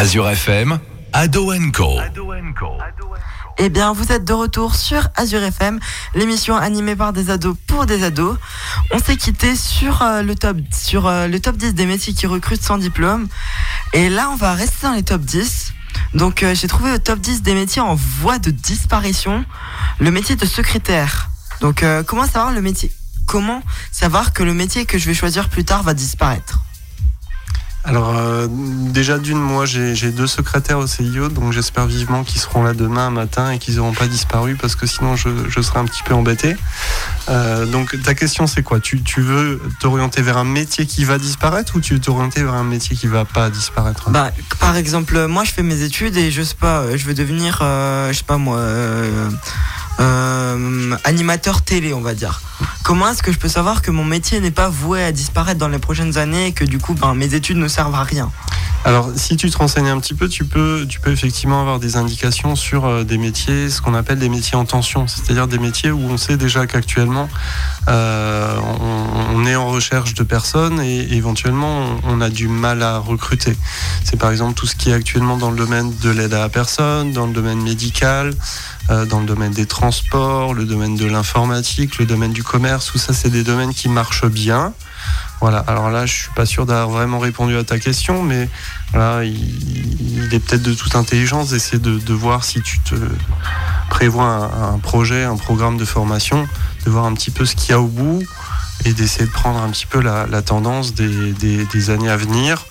[0.00, 0.78] Azure FM,
[1.12, 1.98] Ado Co.
[3.58, 5.80] Eh bien, vous êtes de retour sur Azure FM,
[6.14, 8.38] l'émission animée par des ados pour des ados.
[8.92, 12.28] On s'est quitté sur, euh, le top, sur euh, le top 10 des métiers qui
[12.28, 13.26] recrutent sans diplôme.
[13.92, 15.72] Et là, on va rester dans les top 10.
[16.14, 19.44] Donc, euh, j'ai trouvé le top 10 des métiers en voie de disparition.
[19.98, 21.28] Le métier de secrétaire.
[21.60, 22.92] Donc, comment savoir le métier?
[23.26, 26.60] Comment savoir que le métier que je vais choisir plus tard va disparaître?
[27.84, 32.62] Alors euh, déjà d'une, moi j'ai deux secrétaires au CIO, donc j'espère vivement qu'ils seront
[32.62, 36.02] là demain matin et qu'ils n'auront pas disparu parce que sinon je, serai un petit
[36.02, 36.56] peu embêté.
[37.28, 38.80] Euh, donc ta question c'est quoi?
[38.80, 42.64] Tu, veux t'orienter vers un métier qui va disparaître ou tu veux t'orienter vers un
[42.64, 44.10] métier qui va pas disparaître?
[44.10, 47.60] Bah, par exemple, moi je fais mes études et je sais pas, je veux devenir,
[47.62, 48.58] euh, je sais pas moi,
[50.00, 52.40] euh, animateur télé, on va dire.
[52.84, 55.68] Comment est-ce que je peux savoir que mon métier n'est pas voué à disparaître dans
[55.68, 58.30] les prochaines années et que du coup, ben, mes études ne servent à rien?
[58.84, 61.96] Alors, si tu te renseignes un petit peu, tu peux, tu peux effectivement avoir des
[61.96, 65.90] indications sur euh, des métiers, ce qu'on appelle des métiers en tension, c'est-à-dire des métiers
[65.90, 67.28] où on sait déjà qu'actuellement,
[67.88, 72.98] euh, on, on est en recherche de personnes et éventuellement, on, a du mal à
[72.98, 73.56] recruter.
[74.04, 76.48] C'est par exemple tout ce qui est actuellement dans le domaine de l'aide à la
[76.48, 78.34] personne, dans le domaine médical,
[78.90, 82.98] euh, dans le domaine des transports, le domaine de l'informatique, le domaine du commerce, tout
[82.98, 84.74] ça, c'est des domaines qui marchent bien.
[85.40, 88.48] Voilà, alors là, je suis pas sûr d'avoir vraiment répondu à ta question, mais
[88.92, 92.96] voilà, il, est peut-être de toute intelligence d'essayer de, de voir si tu te
[93.88, 96.48] prévois un projet, un programme de formation,
[96.88, 98.22] de voir un petit peu ce qu'il y a au bout
[98.86, 102.64] et d'essayer de prendre un petit peu la, la tendance des, des, années à venir.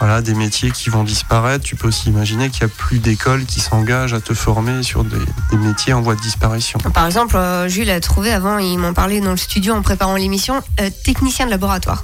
[0.00, 1.64] Voilà, des métiers qui vont disparaître.
[1.64, 5.04] Tu peux aussi imaginer qu'il n'y a plus d'écoles qui s'engagent à te former sur
[5.04, 5.18] des,
[5.50, 6.80] des métiers en voie de disparition.
[6.92, 10.16] Par exemple, euh, Jules a trouvé avant, il m'en parlait dans le studio en préparant
[10.16, 12.02] l'émission, euh, technicien de laboratoire.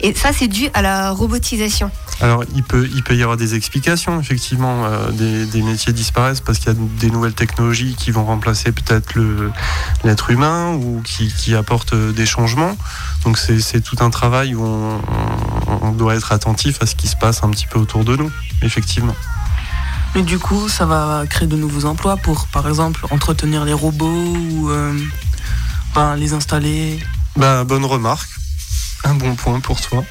[0.00, 1.90] Et ça, c'est dû à la robotisation.
[2.20, 6.40] Alors, il peut, il peut y avoir des explications, effectivement, euh, des, des métiers disparaissent
[6.40, 9.14] parce qu'il y a des nouvelles technologies qui vont remplacer peut-être
[10.04, 12.76] l'être humain ou qui, qui apportent euh, des changements.
[13.24, 15.00] Donc, c'est tout un travail où on,
[15.68, 18.14] on- on doit être attentif à ce qui se passe un petit peu autour de
[18.16, 18.30] nous,
[18.62, 19.16] effectivement.
[20.14, 24.06] Mais du coup, ça va créer de nouveaux emplois pour, par exemple, entretenir les robots
[24.06, 24.92] ou euh,
[25.94, 27.00] ben, les installer.
[27.36, 28.28] Bah, bonne remarque.
[29.04, 30.04] Un bon point pour toi.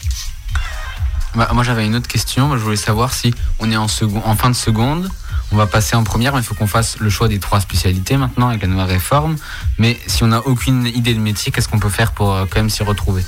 [1.36, 2.48] Bah, moi j'avais une autre question.
[2.48, 5.10] Moi, Je voulais savoir si on est en, second, en fin de seconde,
[5.54, 8.18] on va passer en première, mais il faut qu'on fasse le choix des trois spécialités
[8.18, 9.36] maintenant avec la nouvelle réforme.
[9.78, 12.60] Mais si on n'a aucune idée de métier, qu'est-ce qu'on peut faire pour euh, quand
[12.60, 13.24] même s'y retrouver?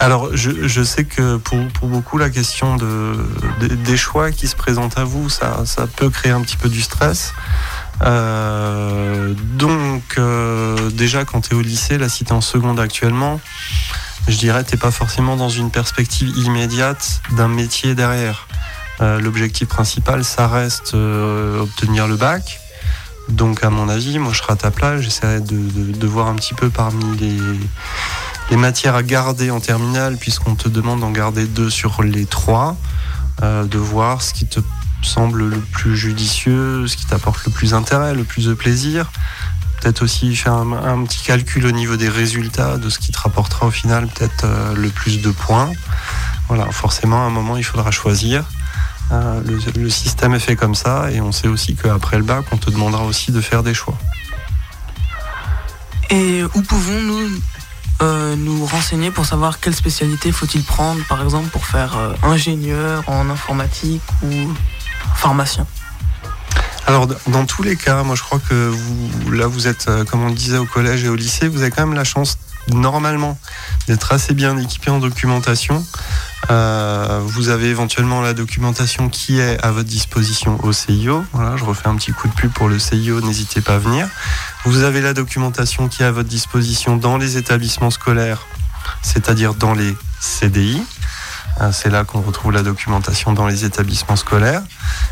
[0.00, 3.16] Alors, je, je sais que pour, pour beaucoup, la question de,
[3.60, 6.68] de- des choix qui se présentent à vous, ça, ça peut créer un petit peu
[6.68, 7.32] du stress.
[8.02, 12.78] Euh, donc, euh, déjà, quand tu es au lycée, là, si tu es en seconde
[12.78, 13.40] actuellement,
[14.28, 18.46] je dirais tu pas forcément dans une perspective immédiate d'un métier derrière.
[19.00, 22.60] Euh, L'objectif principal, ça reste euh, obtenir le bac.
[23.28, 25.00] Donc, à mon avis, moi, je serai à ta place.
[25.00, 27.04] J'essaierai de, voir un petit peu parmi
[28.50, 32.76] les, matières à garder en terminale, puisqu'on te demande d'en garder deux sur les trois,
[33.42, 34.60] euh, de voir ce qui te
[35.02, 39.10] semble le plus judicieux, ce qui t'apporte le plus d'intérêt, le plus de plaisir.
[39.80, 43.66] Peut-être aussi faire un, petit calcul au niveau des résultats, de ce qui te rapportera
[43.66, 45.70] au final peut-être euh, le plus de points.
[46.48, 48.44] Voilà, forcément, à un moment, il faudra choisir.
[49.12, 49.40] Euh,
[49.76, 52.70] le, système est fait comme ça, et on sait aussi qu'après le bac, on te
[52.70, 53.96] demandera aussi de faire des choix.
[56.10, 57.40] Et où pouvons-nous
[58.02, 63.30] euh, nous renseigner pour savoir quelle spécialité faut-il prendre, par exemple, pour faire ingénieur en
[63.30, 64.28] informatique ou
[65.14, 65.66] pharmacien?
[66.88, 70.22] Alors, dans tous les cas, moi je crois que vous, là, vous êtes, euh, comme
[70.22, 73.38] on le disait au collège et au lycée, vous avez quand même la chance, normalement,
[73.88, 75.84] d'être assez bien équipé en documentation.
[76.50, 81.22] Euh, vous avez éventuellement la documentation qui est à votre disposition au CIO.
[81.34, 84.08] Voilà, je refais un petit coup de pub pour le CIO, n'hésitez pas à venir.
[84.64, 88.46] Vous avez la documentation qui est à votre disposition dans les établissements scolaires,
[89.02, 90.82] c'est-à-dire dans les CDI.
[91.60, 94.62] Euh, C'est là qu'on retrouve la documentation dans les établissements scolaires.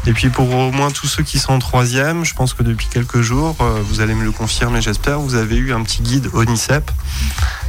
[0.06, 2.86] Et puis pour au moins tous ceux qui sont en troisième, je pense que depuis
[2.88, 6.30] quelques jours, euh, vous allez me le confirmer, j'espère, vous avez eu un petit guide
[6.32, 6.90] ONICEP.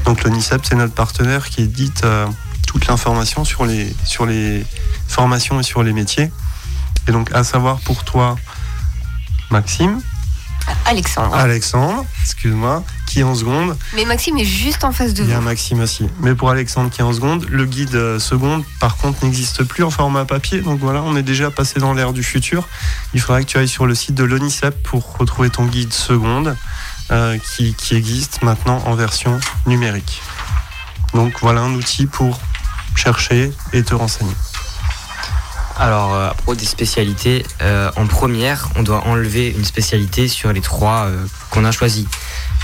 [0.06, 2.28] Donc l'ONICEP, c'est notre partenaire qui édite euh,
[2.68, 4.66] toute l'information sur les, sur les
[5.08, 6.32] formations et sur les métiers.
[7.08, 8.36] Et donc à savoir pour toi,
[9.50, 10.02] Maxime,
[10.86, 11.34] Alexandre.
[11.36, 15.34] Alexandre, excuse-moi, qui est en seconde, Mais Maxime est juste en face de il y
[15.34, 15.46] a vous.
[15.46, 16.08] Maxime aussi.
[16.20, 19.84] Mais pour Alexandre qui est en seconde, le guide euh, seconde, par contre, n'existe plus
[19.84, 20.62] en format papier.
[20.62, 22.68] Donc voilà, on est déjà passé dans l'ère du futur.
[23.14, 26.56] Il faudra que tu ailles sur le site de l'ONICEP pour retrouver ton guide seconde
[27.10, 30.22] euh, qui, qui existe maintenant en version numérique.
[31.14, 32.40] Donc voilà un outil pour
[32.96, 34.36] chercher et te renseigner.
[35.80, 40.52] Alors, euh, à propos des spécialités, euh, en première, on doit enlever une spécialité sur
[40.52, 42.06] les trois euh, qu'on a choisis.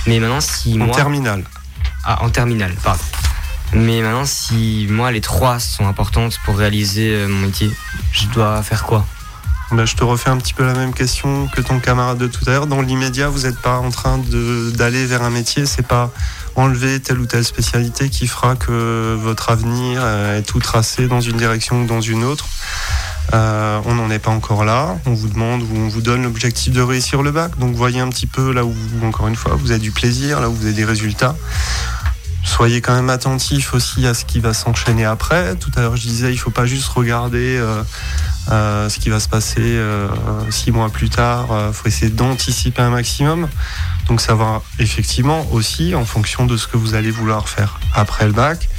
[0.08, 0.96] Mais maintenant, si En moi.
[0.96, 1.44] terminale.
[2.06, 3.02] Ah, en terminale, pardon.
[3.74, 7.72] Mais maintenant, si moi, les trois sont importantes pour réaliser euh, mon métier,
[8.12, 9.06] je dois faire quoi?
[9.72, 12.44] Bah, je te refais un petit peu la même question que ton camarade de tout
[12.48, 12.68] à l'heure.
[12.68, 14.20] Dans l'immédiat, vous n'êtes pas en train
[14.76, 16.12] d'aller vers un métier, c'est pas
[16.56, 21.22] enlever telle ou telle spécialité qui fera que votre avenir euh, est tout tracé dans
[21.22, 22.46] une direction ou dans une autre.
[23.34, 24.98] Euh, on n'en est pas encore là.
[25.06, 27.58] On vous demande ou on vous donne l'objectif de réussir le bac.
[27.58, 28.74] Donc voyez un petit peu là où,
[29.04, 31.36] encore une fois, vous avez du plaisir, là où vous avez des résultats.
[32.44, 35.56] Soyez quand même attentif aussi à ce qui va s'enchaîner après.
[35.56, 37.82] Tout à l'heure, je disais, il faut pas juste regarder euh,
[38.52, 39.80] euh, ce qui va se passer
[40.50, 41.48] six mois plus tard.
[41.70, 43.48] Il faut essayer d'anticiper un maximum.
[44.08, 48.34] Donc savoir effectivement aussi, en fonction de ce que vous allez vouloir faire après le
[48.34, 48.70] bac,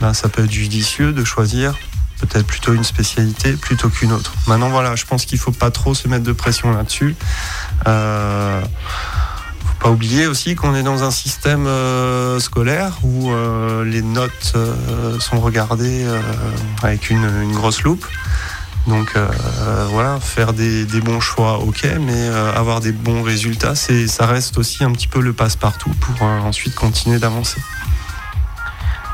[0.00, 1.74] ben, ça peut être judicieux de choisir
[2.18, 4.32] peut-être plutôt une spécialité plutôt qu'une autre.
[4.46, 7.16] Maintenant voilà, je pense qu'il faut pas trop se mettre de pression là-dessus.
[7.86, 8.62] Euh,
[9.68, 14.52] faut pas oublier aussi qu'on est dans un système euh, scolaire où euh, les notes
[14.56, 16.06] euh, sont regardées
[16.82, 18.06] avec une, grosse loupe.
[18.86, 19.14] Donc
[19.90, 24.92] voilà, faire des, bons choix, ok, mais avoir des bons résultats, ça reste aussi un
[24.92, 27.60] petit peu le passe-partout pour ensuite continuer d'avancer.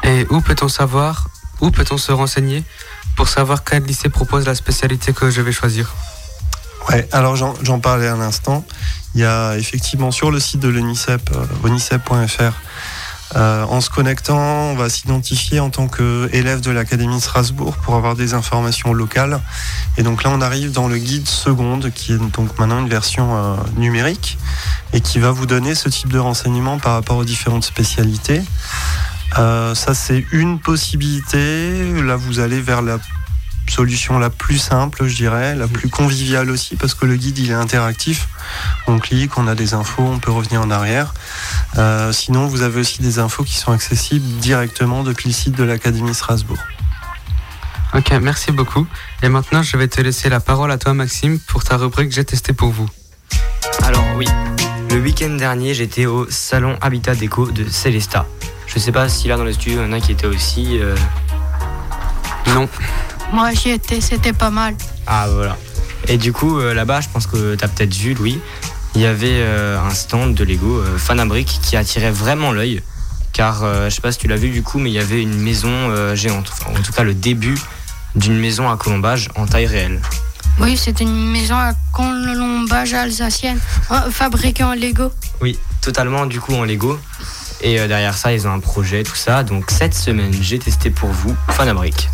[0.05, 1.29] Et où peut-on savoir,
[1.61, 2.63] où peut-on se renseigner?
[3.17, 5.95] Pour savoir quel lycée propose la spécialité que je vais choisir
[6.91, 8.65] Ouais, alors j'en, parlais à l'instant.
[9.15, 12.53] Il y a effectivement sur le site de l'ONICEP, euh, onicep.fr,
[13.37, 17.97] euh, en se connectant, on va s'identifier en tant qu'élève de l'Académie de Strasbourg pour
[17.97, 19.41] avoir des informations locales.
[19.97, 23.35] Et donc là, on arrive dans le guide seconde, qui est donc maintenant une version
[23.35, 24.39] euh, numérique,
[24.93, 28.43] et qui va vous donner ce type de renseignements par rapport aux différentes spécialités.
[29.39, 31.93] Euh, ça, c'est une possibilité.
[32.03, 32.99] Là, vous allez vers la
[33.69, 37.51] solution la plus simple, je dirais, la plus conviviale aussi, parce que le guide il
[37.51, 38.29] est interactif.
[38.87, 41.15] On clique, on a des infos, on peut revenir en arrière.
[41.79, 45.65] Euh, sinon, vous avez aussi des infos qui sont accessibles directement depuis le site de
[45.65, 46.59] l'Académie Strasbourg.
[47.95, 48.87] Ok, merci beaucoup.
[49.23, 52.25] Et maintenant, je vais te laisser la parole à toi, Maxime, pour ta rubrique J'ai
[52.25, 52.89] testé pour vous.
[53.83, 54.27] Alors oui,
[54.91, 58.27] le week-end dernier, j'étais au salon Habitat Déco de Célesta.
[58.75, 60.79] Je sais pas si là dans le studio, il y en a qui étaient aussi.
[60.81, 60.97] euh,
[62.49, 62.69] Non.
[63.33, 64.75] Moi, j'y étais, c'était pas mal.
[65.07, 65.57] Ah voilà.
[66.09, 68.41] Et du coup, euh, là-bas, je pense que tu as peut-être vu, Louis,
[68.95, 72.83] il y avait euh, un stand de Lego Fanabric qui attirait vraiment l'œil.
[73.33, 75.37] Car je sais pas si tu l'as vu du coup, mais il y avait une
[75.41, 76.53] maison géante.
[76.53, 77.59] Enfin, en tout cas, le début
[78.15, 80.01] d'une maison à colombage en taille réelle.
[80.61, 83.59] Oui, c'était une maison à colombage alsacienne,
[84.13, 85.11] fabriquée en Lego.
[85.41, 86.97] Oui, totalement du coup en Lego.
[87.67, 89.43] Et euh, derrière ça, ils ont un projet, tout ça.
[89.43, 92.11] Donc cette semaine, j'ai testé pour vous Fanabric.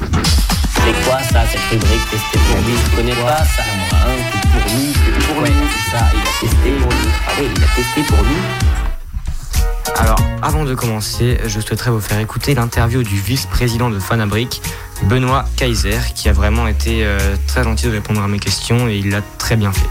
[0.00, 2.74] C'est quoi ça, cette rubrique testée pour lui?
[2.84, 3.98] Je connais pas ça, moi.
[4.06, 4.14] Hein.
[4.32, 4.70] C'est pour
[5.18, 5.68] c'est pour nous.
[5.90, 7.10] Ça, il a testé pour nous.
[7.26, 9.96] Ah oui, il a testé pour nous.
[9.96, 14.62] Alors, avant de commencer, je souhaiterais vous faire écouter l'interview du vice-président de Fanabric,
[15.04, 17.18] Benoît Kaiser, qui a vraiment été euh,
[17.48, 19.88] très gentil de répondre à mes questions et il l'a très bien fait.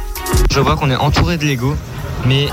[0.51, 1.75] Je vois qu'on est entouré de Lego,
[2.25, 2.47] mais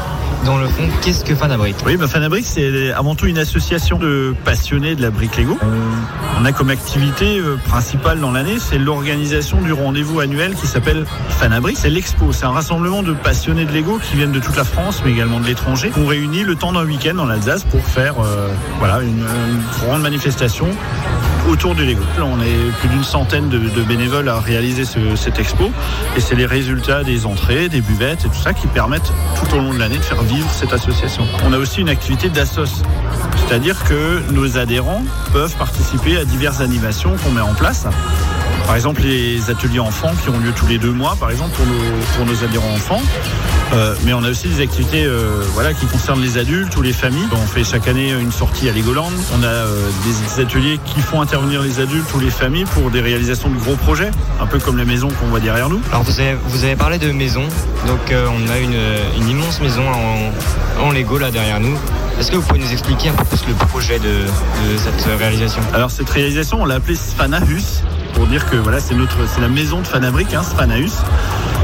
[0.45, 2.07] dans le fond, qu'est-ce que Fanabric Oui, bah
[2.43, 5.59] c'est avant tout une association de passionnés de la brique Lego.
[5.63, 10.67] On, on a comme activité euh, principale dans l'année, c'est l'organisation du rendez-vous annuel qui
[10.67, 11.77] s'appelle Fanabric.
[11.77, 15.03] C'est l'expo, c'est un rassemblement de passionnés de Lego qui viennent de toute la France,
[15.05, 15.93] mais également de l'étranger.
[15.99, 18.49] On réunit le temps d'un week-end en Alsace pour faire euh,
[18.79, 20.69] voilà, une, une grande manifestation
[21.49, 22.03] autour du Lego.
[22.23, 25.71] On est plus d'une centaine de, bénévoles à réaliser ce- cette expo
[26.17, 29.59] et c'est les résultats des entrées, des buvettes et tout ça qui permettent tout au
[29.59, 31.25] long de l'année de faire vivre cette association.
[31.47, 32.83] On a aussi une activité d'assos,
[33.47, 37.87] c'est-à-dire que nos adhérents peuvent participer à diverses animations qu'on met en place.
[38.67, 41.67] Par exemple, les ateliers enfants qui ont lieu tous les deux mois, par exemple, pour
[41.67, 43.03] nos, pour nos adhérents enfants.
[43.73, 46.93] Euh, mais on a aussi des activités euh, voilà, qui concernent les adultes ou les
[46.93, 47.27] familles.
[47.33, 49.11] On fait chaque année une sortie à Legoland.
[49.39, 53.01] On a euh, des ateliers qui font intervenir les adultes ou les familles pour des
[53.01, 55.81] réalisations de gros projets, un peu comme la maison qu'on voit derrière nous.
[55.91, 57.43] Alors vous avez, vous avez parlé de maison,
[57.87, 58.77] donc on a une,
[59.21, 61.77] une immense maison en, en Lego là derrière nous.
[62.21, 64.27] Est-ce que vous pouvez nous expliquer un peu plus le projet de,
[64.77, 68.95] cette réalisation Alors cette réalisation, on l'a appelée Spanahus pour dire que voilà, c'est
[69.41, 70.93] la maison de Fanabric, hein, Spanahus.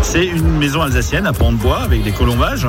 [0.01, 2.67] C'est une maison alsacienne à pans de bois avec des colombages.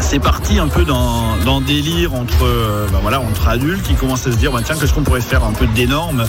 [0.00, 4.32] C'est parti un peu dans, délire entre, euh, ben voilà, entre adultes qui commencent à
[4.32, 6.24] se dire ben tiens qu'est-ce qu'on pourrait faire un peu d'énorme?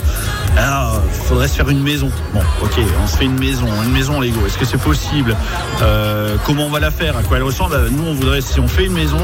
[0.56, 2.10] Il faudrait se faire une maison.
[2.34, 4.46] Bon ok on se fait une maison, une maison Lego.
[4.46, 5.36] Est-ce que c'est possible?
[5.82, 7.16] Euh, Comment on va la faire?
[7.16, 7.74] À quoi elle ressemble?
[7.74, 9.18] Euh, Nous on voudrait si on fait une maison,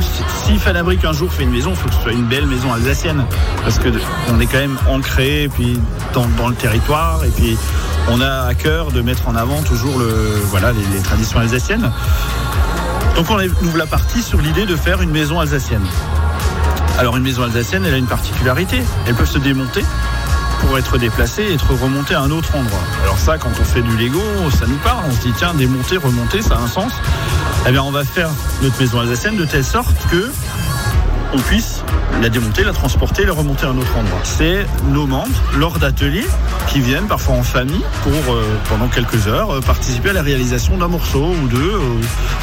[0.44, 2.72] si, Fanabric un jour fait une maison, il faut que ce soit une belle maison
[2.72, 3.24] alsacienne
[3.62, 3.88] parce que
[4.32, 5.80] on est quand même ancré puis
[6.12, 7.56] dans, le territoire et puis
[8.08, 10.00] on a à cœur de mettre en avant toujours
[10.50, 11.90] voilà les traditions alsaciennes.
[13.16, 15.84] Donc on ouvre la partie sur l'idée de faire une maison alsacienne.
[16.98, 18.82] Alors une maison alsacienne, elle a une particularité.
[19.06, 19.84] Elles peuvent se démonter
[20.60, 22.82] pour être déplacé et être remonté à un autre endroit.
[23.02, 24.20] Alors ça, quand on fait du Lego,
[24.58, 25.04] ça nous parle.
[25.08, 26.92] On se dit tiens, démonter, remonter, ça a un sens.
[27.66, 28.30] Eh bien, on va faire
[28.62, 30.30] notre maison alsacienne de telle sorte que
[31.32, 31.73] on puisse
[32.22, 34.20] la démonter, la transporter, la remonter à un autre endroit.
[34.22, 36.26] C'est nos membres, lors d'ateliers,
[36.68, 40.76] qui viennent parfois en famille pour, euh, pendant quelques heures, euh, participer à la réalisation
[40.78, 41.80] d'un morceau ou deux, euh,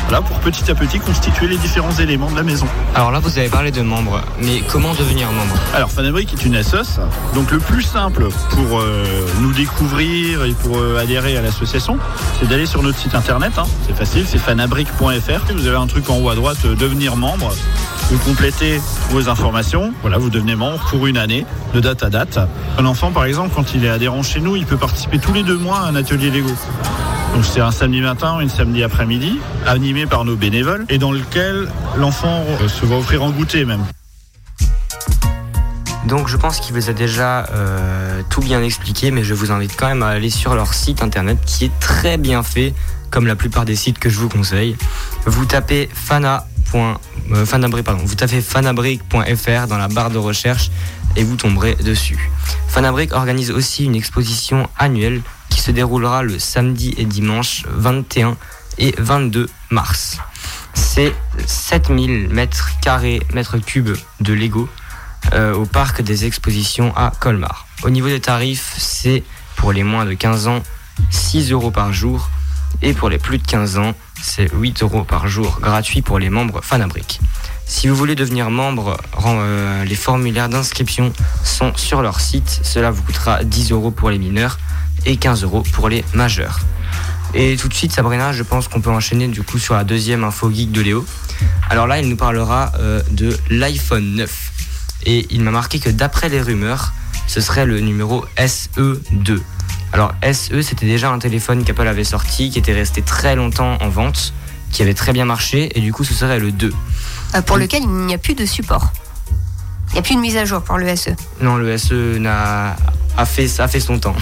[0.07, 2.67] voilà, pour petit à petit constituer les différents éléments de la maison.
[2.95, 6.55] Alors là, vous avez parlé de membres, mais comment devenir membre Alors, Fanabrique est une
[6.55, 6.99] assoce,
[7.33, 8.83] donc le plus simple pour
[9.39, 11.97] nous découvrir et pour adhérer à l'association,
[12.39, 13.53] c'est d'aller sur notre site internet.
[13.57, 13.63] hein.
[13.87, 15.53] C'est facile, c'est fanabrique.fr.
[15.55, 17.53] Vous avez un truc en haut à droite, devenir membre.
[18.09, 19.60] Vous complétez vos informations.
[20.01, 22.39] Voilà, vous devenez membre pour une année, de date à date.
[22.77, 25.43] Un enfant, par exemple, quand il est adhérent chez nous, il peut participer tous les
[25.43, 26.51] deux mois à un atelier Lego.
[27.33, 31.69] Donc c'est un samedi matin une samedi après-midi, animé par nos bénévoles, et dans lequel
[31.97, 33.85] l'enfant se va offrir en goûter même.
[36.07, 39.77] Donc je pense qu'il vous a déjà euh, tout bien expliqué, mais je vous invite
[39.77, 42.73] quand même à aller sur leur site internet qui est très bien fait,
[43.11, 44.75] comme la plupart des sites que je vous conseille.
[45.25, 46.45] Vous tapez fana.
[46.75, 50.71] Euh, pardon, vous tapez fanabrique.fr dans la barre de recherche
[51.15, 52.29] et vous tomberez dessus.
[52.67, 58.37] Fanabrique organise aussi une exposition annuelle qui se déroulera le samedi et dimanche 21
[58.77, 60.17] et 22 mars.
[60.73, 61.13] C'est
[61.45, 64.69] 7000 mètres carrés, mètres cubes de Lego
[65.33, 67.67] euh, au parc des expositions à Colmar.
[67.83, 69.23] Au niveau des tarifs, c'est
[69.57, 70.63] pour les moins de 15 ans
[71.09, 72.29] 6 euros par jour
[72.81, 76.29] et pour les plus de 15 ans, c'est 8 euros par jour, gratuit pour les
[76.29, 77.19] membres Fanabrique.
[77.65, 81.13] Si vous voulez devenir membre, euh, les formulaires d'inscription
[81.43, 82.59] sont sur leur site.
[82.63, 84.59] Cela vous coûtera 10 euros pour les mineurs
[85.05, 86.59] et 15 euros pour les majeurs.
[87.33, 90.23] Et tout de suite, Sabrina, je pense qu'on peut enchaîner du coup sur la deuxième
[90.23, 91.05] info geek de Léo.
[91.69, 94.51] Alors là, il nous parlera euh, de l'iPhone 9.
[95.05, 96.93] Et il m'a marqué que d'après les rumeurs,
[97.27, 99.39] ce serait le numéro SE2.
[99.93, 103.89] Alors SE, c'était déjà un téléphone qu'Apple avait sorti, qui était resté très longtemps en
[103.89, 104.33] vente,
[104.71, 106.71] qui avait très bien marché, et du coup ce serait le 2.
[107.35, 108.91] Euh, pour lequel il n'y a plus de support.
[109.89, 111.09] Il n'y a plus de mise à jour pour le SE.
[111.41, 112.77] Non, le SE n'a
[113.17, 114.15] a fait, a fait son temps.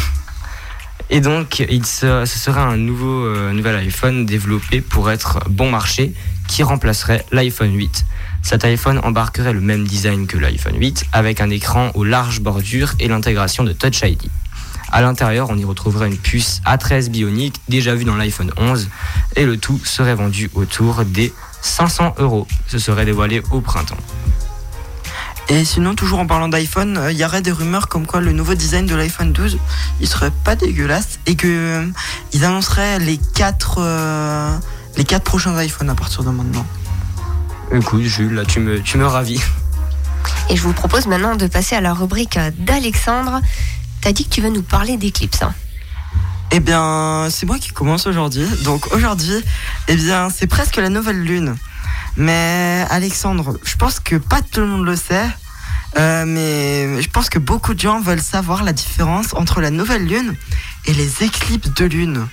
[1.12, 5.70] Et donc, il se- ce serait un nouveau, euh, nouvel iPhone développé pour être bon
[5.70, 6.14] marché
[6.48, 8.06] qui remplacerait l'iPhone 8.
[8.42, 12.94] Cet iPhone embarquerait le même design que l'iPhone 8 avec un écran aux larges bordures
[13.00, 14.30] et l'intégration de Touch ID.
[14.92, 18.90] À l'intérieur, on y retrouverait une puce A13 bionique déjà vue dans l'iPhone 11
[19.36, 21.32] et le tout serait vendu autour des
[21.62, 22.48] 500 euros.
[22.68, 23.98] Ce serait dévoilé au printemps.
[25.52, 28.32] Et sinon, toujours en parlant d'iPhone, euh, il y aurait des rumeurs comme quoi le
[28.32, 29.58] nouveau design de l'iPhone 12,
[30.00, 31.86] il serait pas dégueulasse et que euh,
[32.34, 34.56] ils annonceraient les quatre, euh,
[35.26, 36.66] prochains iPhones à partir de maintenant.
[37.72, 39.40] Écoute, Jules, là, tu me, tu me ravis.
[40.50, 43.42] Et je vous propose maintenant de passer à la rubrique d'Alexandre.
[44.02, 45.44] T'as dit que tu veux nous parler d'Eclipse.
[45.44, 45.54] hein.
[46.52, 48.48] Eh bien, c'est moi qui commence aujourd'hui.
[48.64, 49.44] Donc aujourd'hui,
[49.88, 51.56] eh bien, c'est presque la nouvelle lune.
[52.18, 55.28] Mais Alexandre, je pense que pas tout le monde le sait.
[55.98, 60.06] euh, mais je pense que beaucoup de gens veulent savoir la différence entre la nouvelle
[60.08, 60.36] lune
[60.86, 62.28] et les éclipses de lune.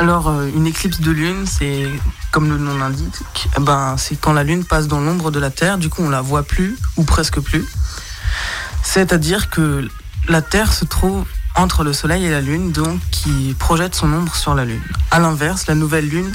[0.00, 1.86] Alors, euh, une éclipse de lune, c'est
[2.32, 5.50] comme le nom l'indique, eh ben, c'est quand la lune passe dans l'ombre de la
[5.50, 7.66] Terre, du coup on la voit plus, ou presque plus.
[8.82, 9.86] C'est-à-dire que
[10.26, 14.34] la Terre se trouve entre le Soleil et la Lune, donc qui projette son ombre
[14.34, 14.80] sur la Lune.
[15.10, 16.32] A l'inverse, la nouvelle Lune,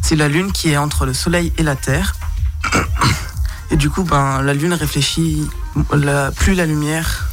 [0.00, 2.14] c'est la Lune qui est entre le Soleil et la Terre.
[3.70, 5.46] Et du coup, ben, la Lune réfléchit
[6.36, 7.28] plus la lumière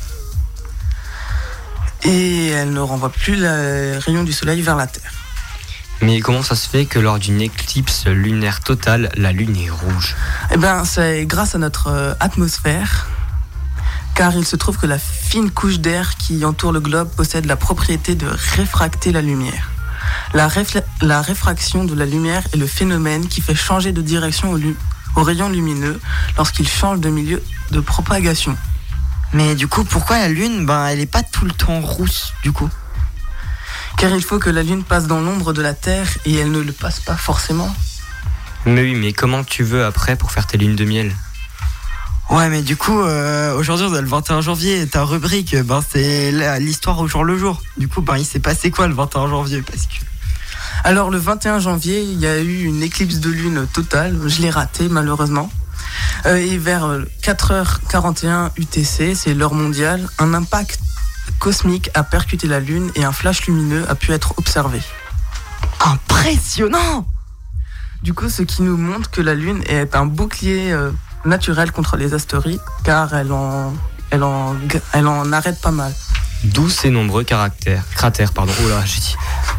[2.04, 5.19] et elle ne renvoie plus les rayons du Soleil vers la Terre.
[6.02, 10.16] Mais comment ça se fait que lors d'une éclipse lunaire totale, la Lune est rouge?
[10.52, 13.08] Eh bien, c'est grâce à notre euh, atmosphère,
[14.16, 17.58] car il se trouve que la fine couche d'air qui entoure le globe possède la
[17.58, 19.70] propriété de réfracter la lumière.
[20.34, 24.52] La, réfla- la réfraction de la lumière est le phénomène qui fait changer de direction
[24.52, 24.78] au, lu-
[25.18, 26.00] au rayon lumineux
[26.38, 28.56] lorsqu'il change de milieu de propagation.
[29.34, 32.52] Mais du coup, pourquoi la lune, ben, elle est pas tout le temps rousse, du
[32.54, 32.70] coup?
[34.00, 36.62] Car il faut que la lune passe dans l'ombre de la Terre et elle ne
[36.62, 37.70] le passe pas forcément.
[38.66, 41.14] Mais oui, mais comment tu veux après pour faire tes lunes de miel?
[42.30, 45.84] Ouais, mais du coup, euh, aujourd'hui, on est le 21 janvier, et ta rubrique, ben,
[45.88, 47.62] c'est l'histoire au jour le jour.
[47.76, 49.62] Du coup, ben, il s'est passé quoi le 21 janvier?
[49.64, 49.96] Parce que
[50.86, 54.18] Alors le 21 janvier, il y a eu une éclipse de lune totale.
[54.28, 55.50] Je l'ai raté malheureusement.
[56.26, 60.80] Euh, et vers euh, 4h41 UTC, c'est l'heure mondiale, un impact
[61.40, 64.82] cosmique a percuté la lune et un flash lumineux a pu être observé.
[65.86, 67.08] Impressionnant
[68.04, 70.92] Du coup, ce qui nous montre que la lune est un bouclier euh,
[71.26, 73.74] naturel contre les astéroïdes, car elle en,
[74.12, 74.56] elle en,
[74.94, 75.94] elle en arrête pas mal.
[76.44, 77.84] douce et nombreux caractères.
[77.96, 78.54] Cratères, pardon.
[78.66, 79.16] Oh là, j'ai dit.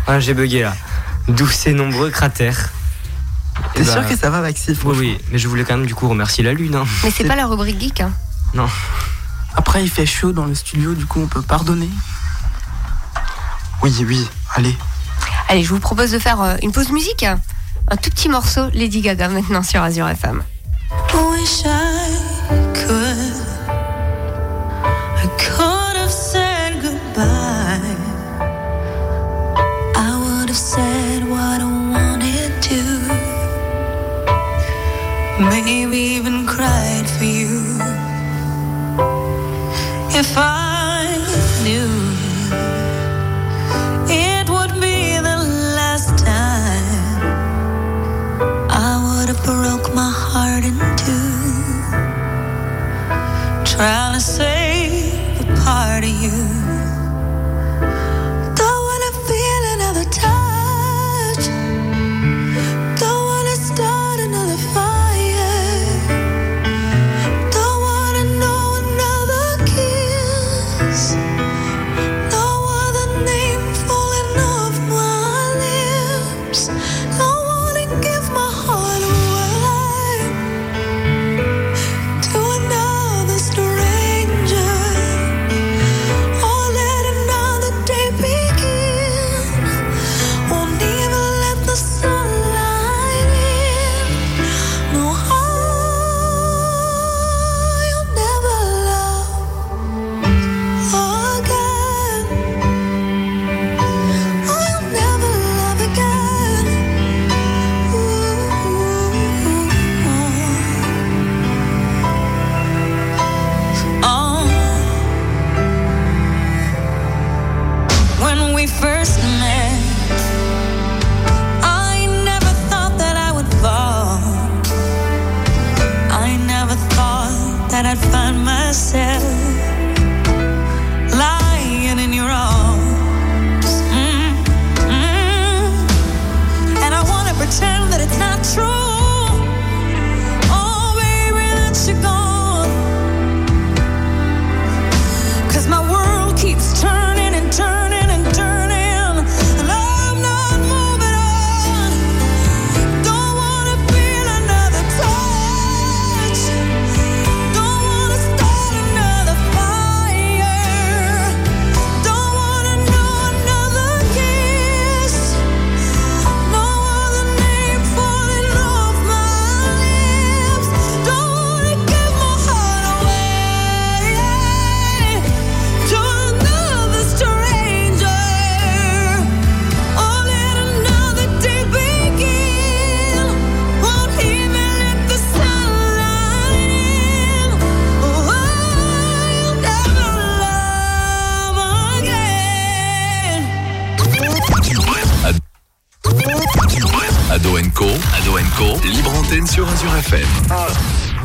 [0.07, 0.75] Ah, j'ai bugué là.
[1.29, 2.71] Douce et nombreux cratères.
[3.75, 6.09] T'es sûr que ça va, Maxime Oui, oui, mais je voulais quand même du coup
[6.09, 6.75] remercier la Lune.
[6.77, 6.85] hein.
[7.05, 8.01] Mais c'est pas la rubrique geek.
[8.01, 8.13] Hein.
[8.55, 8.67] Non.
[9.57, 11.89] Après, il fait chaud dans le studio, du coup, on peut pardonner.
[13.83, 14.77] Oui, oui, allez.
[15.49, 17.25] Allez, je vous propose de faire euh, une pause musique.
[17.25, 20.43] Un tout petit morceau Lady Gaga maintenant sur Azure FM.
[21.13, 22.09] Wish I
[22.75, 23.37] could.
[25.17, 27.81] I could have said goodbye.
[29.97, 32.81] I would have said what I wanted to.
[35.43, 37.60] Maybe even cried for you.
[40.21, 41.17] If I
[41.65, 41.89] knew
[44.07, 45.39] it would be the
[45.79, 47.23] last time.
[48.69, 51.33] I would have broke my heart in two,
[53.65, 54.70] trying to save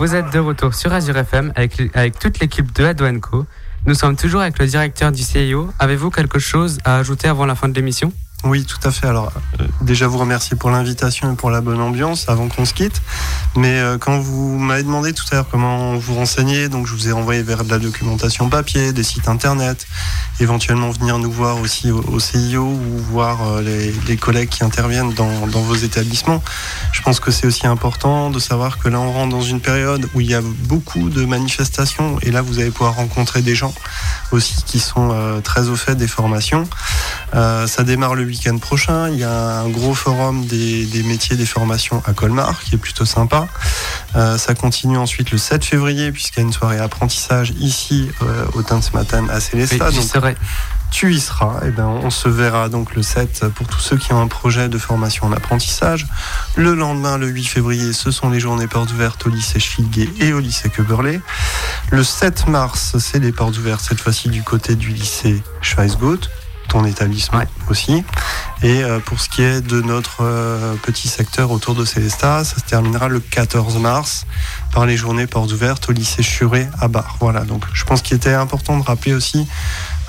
[0.05, 3.47] Vous êtes de retour sur Azure FM avec, toute l'équipe de Ado Co.
[3.87, 5.71] Nous sommes toujours avec le directeur du CIO.
[5.79, 8.13] Avez-vous quelque chose à ajouter avant la fin de l'émission?
[8.43, 9.07] Oui, tout à fait.
[9.07, 12.75] Alors, euh, déjà vous remercier pour l'invitation et pour la bonne ambiance avant qu'on se
[12.75, 13.01] quitte.
[13.57, 17.07] Mais euh, quand vous m'avez demandé tout à l'heure comment vous renseigner, donc je vous
[17.07, 19.87] ai envoyé vers de la documentation papier, des sites internet,
[20.41, 25.45] éventuellement venir nous voir aussi au, CIO ou voir euh, les, collègues qui interviennent dans,
[25.47, 26.43] vos établissements.
[26.91, 30.05] Je pense que c'est aussi important de savoir que là on rentre dans une période
[30.13, 33.73] où il y a beaucoup de manifestations et là vous allez pouvoir rencontrer des gens
[34.31, 36.67] aussi qui sont euh, très au fait des formations.
[37.33, 39.09] Ça démarre le week-end prochain.
[39.09, 43.05] Il y a un gros forum des métiers des formations à Colmar qui est plutôt
[43.05, 43.44] sympa.
[44.15, 48.45] Euh, ça continue ensuite le 7 février puisqu'il y a une soirée apprentissage ici euh,
[48.53, 49.89] au Teint ce matin à Célestat.
[49.89, 50.35] Oui, Donc,
[50.91, 51.59] tu y seras.
[51.65, 54.69] Et ben, on se verra donc le 7 pour tous ceux qui ont un projet
[54.69, 56.07] de formation en apprentissage.
[56.55, 60.31] Le lendemain, le 8 février, ce sont les journées portes ouvertes au lycée Schilguet et
[60.31, 61.19] au lycée Köberlé.
[61.91, 66.29] Le 7 mars, c'est les portes ouvertes cette fois-ci du côté du lycée Schweizgut
[66.67, 68.03] ton établissement aussi.
[68.63, 72.55] Et euh, pour ce qui est de notre euh, petit secteur autour de Célestat, ça
[72.55, 74.25] se terminera le 14 mars
[74.73, 77.17] par les journées portes ouvertes au lycée Churet à Bar.
[77.19, 79.47] Voilà, donc je pense qu'il était important de rappeler aussi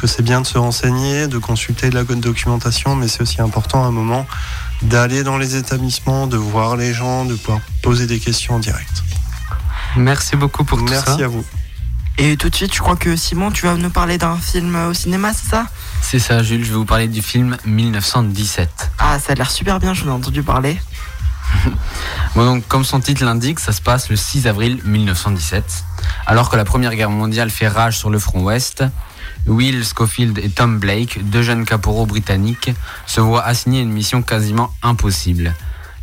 [0.00, 3.84] que c'est bien de se renseigner, de consulter de la documentation, mais c'est aussi important
[3.84, 4.26] à un moment
[4.82, 9.02] d'aller dans les établissements, de voir les gens, de pouvoir poser des questions en direct.
[9.96, 11.02] Merci beaucoup pour tout ça.
[11.06, 11.44] Merci à vous.
[12.18, 14.94] Et tout de suite, je crois que Simon, tu vas nous parler d'un film au
[14.94, 15.66] cinéma, c'est ça?
[16.00, 18.90] C'est ça, Jules, je vais vous parler du film 1917.
[18.98, 20.78] Ah, ça a l'air super bien, j'en ai entendu parler.
[22.34, 25.84] Bon, donc, comme son titre l'indique, ça se passe le 6 avril 1917.
[26.26, 28.84] Alors que la Première Guerre mondiale fait rage sur le front ouest,
[29.46, 32.72] Will Schofield et Tom Blake, deux jeunes caporaux britanniques,
[33.06, 35.54] se voient assigner une mission quasiment impossible.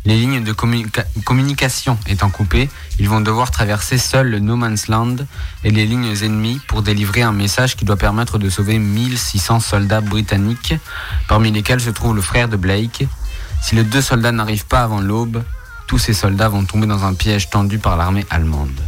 [0.06, 4.88] Les lignes de communica- communication étant coupées, ils vont devoir traverser seuls le No Man's
[4.88, 5.16] Land
[5.64, 10.02] et les lignes ennemies pour délivrer un message qui doit permettre de sauver 1600 soldats
[10.02, 10.74] britanniques,
[11.26, 13.06] parmi lesquels se trouve le frère de Blake.
[13.62, 15.42] Si les deux soldats n'arrivent pas avant l'aube,
[15.86, 18.78] tous ces soldats vont tomber dans un piège tendu par l'armée allemande.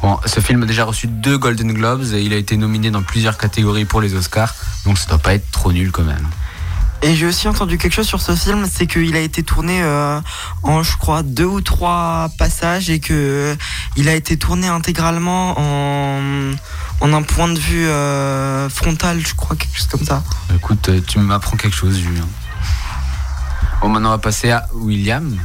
[0.00, 3.02] Bon, ce film a déjà reçu deux Golden Globes et il a été nominé dans
[3.02, 4.54] plusieurs catégories pour les Oscars,
[4.86, 6.26] donc ça doit pas être trop nul quand même.
[7.04, 10.20] Et j'ai aussi entendu quelque chose sur ce film, c'est qu'il a été tourné euh,
[10.62, 13.56] en, je crois, deux ou trois passages et que euh,
[13.96, 16.52] il a été tourné intégralement en,
[17.00, 20.22] en un point de vue euh, frontal, je crois, quelque chose comme ça.
[20.54, 22.28] Écoute, tu m'apprends quelque chose, Julien.
[23.80, 25.36] Bon, maintenant on va passer à William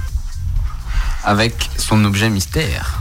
[1.24, 3.00] avec son objet mystère.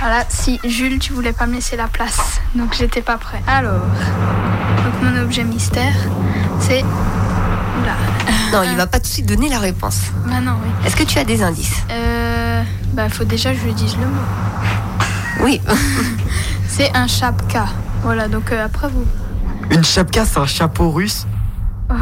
[0.00, 3.40] Voilà, si Jules, tu voulais pas me laisser la place, donc j'étais pas prêt.
[3.46, 3.84] Alors,
[4.84, 5.94] donc mon objet mystère,
[6.58, 6.84] c'est.
[7.82, 7.96] Oula.
[8.52, 9.98] Non, il va pas tout de suite donner la réponse.
[10.26, 10.70] Bah non, oui.
[10.86, 11.74] Est-ce que tu as des indices?
[11.90, 12.62] Euh.
[12.92, 14.20] Bah, faut déjà que je lui dise le mot.
[15.40, 15.60] Oui.
[16.68, 17.66] c'est un chapka.
[18.02, 19.06] Voilà, donc euh, après vous.
[19.70, 21.26] Une chapka, c'est un chapeau russe?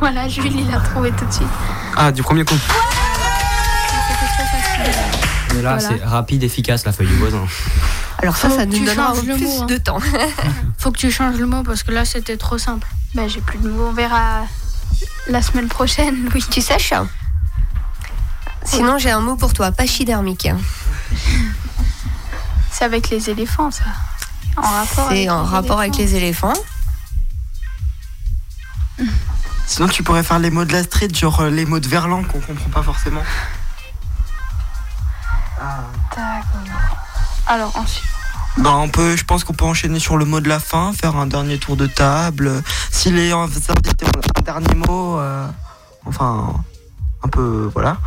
[0.00, 1.48] voilà, Jules, il a trouvé tout de suite.
[1.96, 2.54] Ah, du premier coup.
[2.54, 4.92] C'était trop facile.
[5.54, 5.96] Mais là, Voilà.
[5.98, 7.44] c'est rapide, efficace, la feuille du voisin.
[8.22, 9.66] Alors ça, Faut ça nous changes le plus mot, hein.
[9.66, 9.98] de temps.
[10.78, 12.86] Faut que tu changes le mot parce que là c'était trop simple.
[13.14, 13.88] Bah, j'ai plus de mots.
[13.90, 14.44] On verra
[15.28, 16.44] la semaine prochaine, oui.
[16.50, 16.92] Tu saches
[18.64, 20.48] Sinon, j'ai un mot pour toi, pachydermique.
[22.70, 23.84] C'est avec les éléphants, ça.
[24.56, 26.12] En rapport C'est avec en les rapport avec éléphants.
[26.12, 26.62] les éléphants.
[29.66, 32.22] Sinon, tu pourrais faire les mots de la street, genre euh, les mots de Verlan
[32.24, 33.22] qu'on comprend pas forcément.
[35.58, 36.42] D'accord.
[37.46, 38.04] Alors, ensuite.
[38.58, 41.16] Bah, on peut, je pense qu'on peut enchaîner sur le mot de la fin, faire
[41.16, 42.62] un dernier tour de table.
[42.90, 45.46] Si les invités ont un dernier mot, euh,
[46.06, 46.54] enfin,
[47.22, 47.98] un peu, voilà.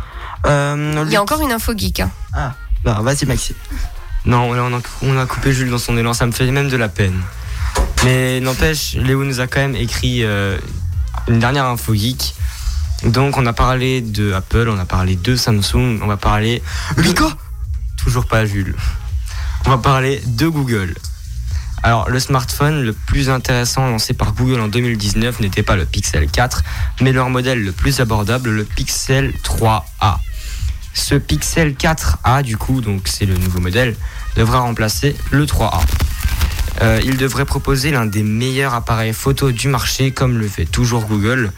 [0.46, 2.00] Euh, Il y a encore une info geek.
[2.00, 2.10] hein.
[2.32, 3.56] Ah, bah, vas-y, Maxime.
[4.26, 6.76] Non, on a, on a coupé Jules dans son élan, ça me fait même de
[6.76, 7.18] la peine.
[8.04, 10.58] Mais n'empêche, Léo nous a quand même écrit euh,
[11.28, 12.34] une dernière info geek.
[13.04, 16.60] Donc, on a parlé de Apple, on a parlé de Samsung, on va parler.
[16.96, 17.24] Lico
[17.96, 18.74] Toujours pas Jules.
[19.66, 20.94] On va parler de Google.
[21.82, 26.28] Alors, le smartphone le plus intéressant lancé par Google en 2019 n'était pas le Pixel
[26.28, 26.62] 4,
[27.00, 30.18] mais leur modèle le plus abordable, le Pixel 3A.
[30.92, 33.96] Ce Pixel 4A, du coup, donc c'est le nouveau modèle,
[34.36, 35.80] devra remplacer le 3A.
[36.82, 41.06] Euh, il devrait proposer l'un des meilleurs appareils photo du marché, comme le fait toujours
[41.06, 41.52] Google,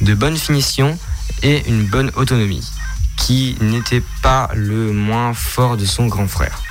[0.00, 0.98] de bonne finition
[1.42, 2.68] et une bonne autonomie,
[3.16, 6.62] qui n'était pas le moins fort de son grand frère.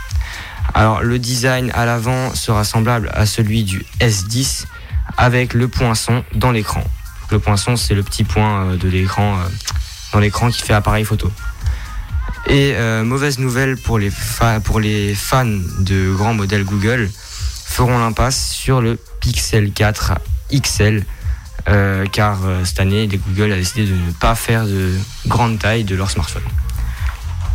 [0.73, 4.65] Alors le design à l'avant sera semblable à celui du S10
[5.17, 6.83] avec le poinçon dans l'écran.
[7.31, 9.49] Le poinçon c'est le petit point euh, de l'écran euh,
[10.13, 11.31] dans l'écran qui fait appareil photo.
[12.47, 17.09] Et euh, mauvaise nouvelle pour les, fans de grands modèles Google
[17.65, 20.13] feront l'impasse sur le Pixel 4
[20.53, 21.03] XL
[22.11, 24.93] car euh, cette année Google a décidé de ne pas faire de
[25.25, 26.43] grande taille de leur smartphone.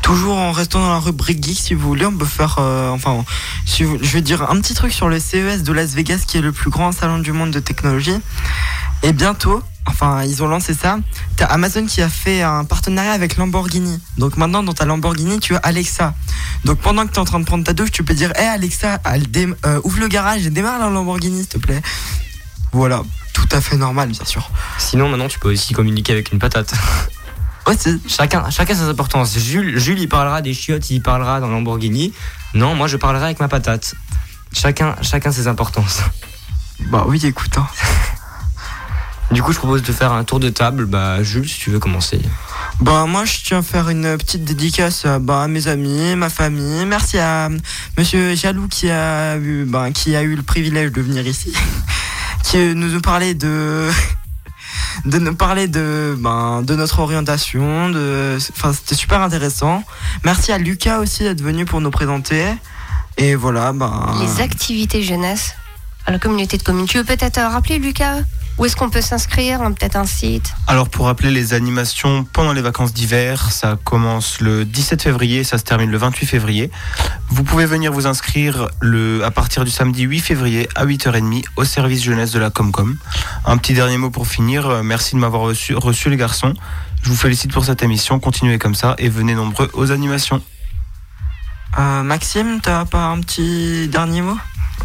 [0.02, 3.24] Toujours en restant dans la rubrique geek, si vous voulez, on peut faire, euh, enfin,
[3.66, 6.52] je vais dire un petit truc sur le CES de Las Vegas, qui est le
[6.52, 8.16] plus grand salon du monde de technologie.
[9.04, 10.98] Et bientôt, enfin, ils ont lancé ça.
[11.36, 14.00] T'as Amazon qui a fait un partenariat avec Lamborghini.
[14.18, 16.14] Donc maintenant, dans ta Lamborghini, tu as Alexa.
[16.64, 18.44] Donc pendant que tu es en train de prendre ta douche, tu peux dire, hé
[18.44, 21.80] Alexa, elle dé- euh, ouvre le garage et démarre la Lamborghini, s'il te plaît.
[22.72, 24.50] Voilà, tout à fait normal, bien sûr.
[24.78, 26.72] Sinon maintenant tu peux aussi communiquer avec une patate.
[28.08, 29.38] chacun, chacun ses importances.
[29.38, 32.12] Jules, Jules il parlera des chiottes, il parlera dans Lamborghini.
[32.54, 33.94] Non, moi je parlerai avec ma patate.
[34.52, 36.00] Chacun, chacun ses importances.
[36.90, 37.56] Bah oui, écoute.
[37.56, 37.66] hein.
[39.30, 40.84] Du coup, je propose de faire un tour de table.
[40.84, 42.20] Bah, Jules, si tu veux commencer.
[42.80, 46.28] Bah moi je tiens à faire une petite dédicace euh, bah, à mes amis, ma
[46.28, 46.84] famille.
[46.84, 47.48] Merci à
[47.96, 51.52] Monsieur Jaloux qui a eu, bah, qui a eu le privilège de venir ici,
[52.42, 53.88] qui nous parlait de
[55.04, 57.90] de nous parler de ben, de notre orientation.
[57.90, 59.82] De, enfin c'était super intéressant.
[60.24, 62.44] Merci à Lucas aussi d'être venu pour nous présenter.
[63.18, 64.14] Et voilà, ben.
[64.20, 65.54] Les activités jeunesse
[66.06, 66.86] à la communauté de communes.
[66.86, 68.20] Tu veux peut-être euh, rappeler, Lucas?
[68.58, 72.52] Où est-ce qu'on peut s'inscrire hein, Peut-être un site Alors pour rappeler les animations pendant
[72.52, 76.70] les vacances d'hiver, ça commence le 17 février, ça se termine le 28 février.
[77.30, 81.64] Vous pouvez venir vous inscrire le, à partir du samedi 8 février à 8h30 au
[81.64, 82.96] service jeunesse de la Comcom.
[83.46, 86.54] Un petit dernier mot pour finir, Euh, merci de m'avoir reçu, reçu les garçons.
[87.02, 90.40] Je vous félicite pour cette émission, continuez comme ça et venez nombreux aux animations.
[91.78, 94.36] Euh, Maxime, t'as pas un petit dernier mot?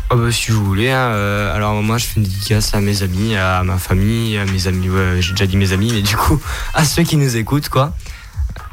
[0.09, 3.03] Oh bah, si vous voulez, hein, euh, alors moi je fais une dédicace à mes
[3.03, 6.15] amis, à ma famille, à mes amis, ouais, j'ai déjà dit mes amis, mais du
[6.15, 6.39] coup
[6.73, 7.93] à ceux qui nous écoutent quoi.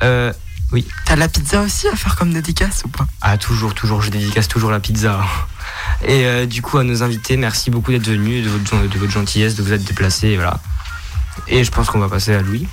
[0.04, 0.32] Euh,
[0.70, 0.86] oui.
[1.04, 3.06] T'as la pizza aussi à faire comme dédicace ou pas?
[3.20, 5.20] Ah toujours, toujours, je dédicace toujours la pizza.
[6.06, 9.12] Et euh, du coup à nos invités, merci beaucoup d'être venus, de votre, de votre
[9.12, 10.60] gentillesse, de vous être déplacés, voilà.
[11.48, 12.68] Et je pense qu'on va passer à Louis.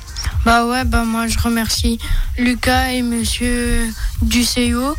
[0.45, 1.97] Bah ouais, bah moi je remercie
[2.37, 3.87] Lucas et monsieur
[4.21, 4.95] Duceo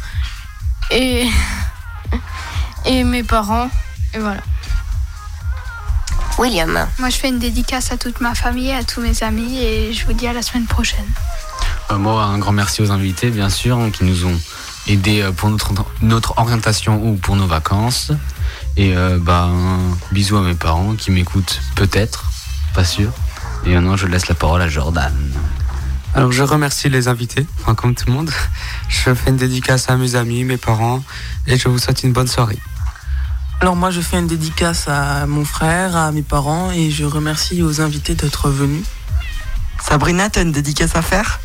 [0.90, 1.28] et,
[2.84, 3.68] et mes parents.
[4.14, 4.40] Et voilà.
[6.38, 6.86] William.
[6.98, 10.06] Moi, je fais une dédicace à toute ma famille, à tous mes amis et je
[10.06, 11.06] vous dis à la semaine prochaine.
[11.90, 14.40] Euh, moi, un grand merci aux invités, bien sûr, hein, qui nous ont
[14.86, 18.12] aidés euh, pour notre, notre orientation ou pour nos vacances.
[18.76, 19.78] Et euh, bah, un
[20.12, 22.24] bisou à mes parents qui m'écoutent peut-être,
[22.74, 23.10] pas sûr.
[23.66, 25.12] Et maintenant, je laisse la parole à Jordan.
[26.14, 28.30] Alors je remercie les invités, enfin comme tout le monde.
[28.88, 31.02] Je fais une dédicace à mes amis, mes parents,
[31.46, 32.58] et je vous souhaite une bonne soirée.
[33.62, 37.62] Alors moi je fais une dédicace à mon frère, à mes parents et je remercie
[37.62, 38.84] aux invités d'être venus.
[39.80, 41.38] Sabrina, t'as une dédicace à faire?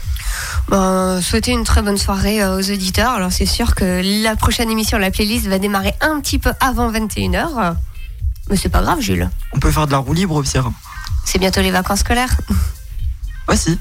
[0.67, 3.11] Bon, souhaiter une très bonne soirée euh, aux auditeurs.
[3.11, 6.91] Alors c'est sûr que la prochaine émission, la playlist, va démarrer un petit peu avant
[6.91, 7.75] 21h.
[8.49, 9.29] Mais c'est pas grave, Jules.
[9.53, 10.71] On peut faire de la roue libre au pire.
[11.23, 12.35] C'est bientôt les vacances scolaires.
[13.45, 13.77] Voici.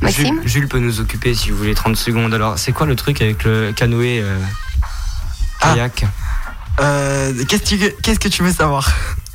[0.00, 0.40] Maxime?
[0.40, 2.32] Jules, Jules peut nous occuper si vous voulez 30 secondes.
[2.32, 4.38] Alors c'est quoi le truc avec le canoë euh,
[5.60, 6.06] kayak?
[6.80, 8.90] Euh, qu'est-ce, que tu, qu'est-ce que tu veux savoir?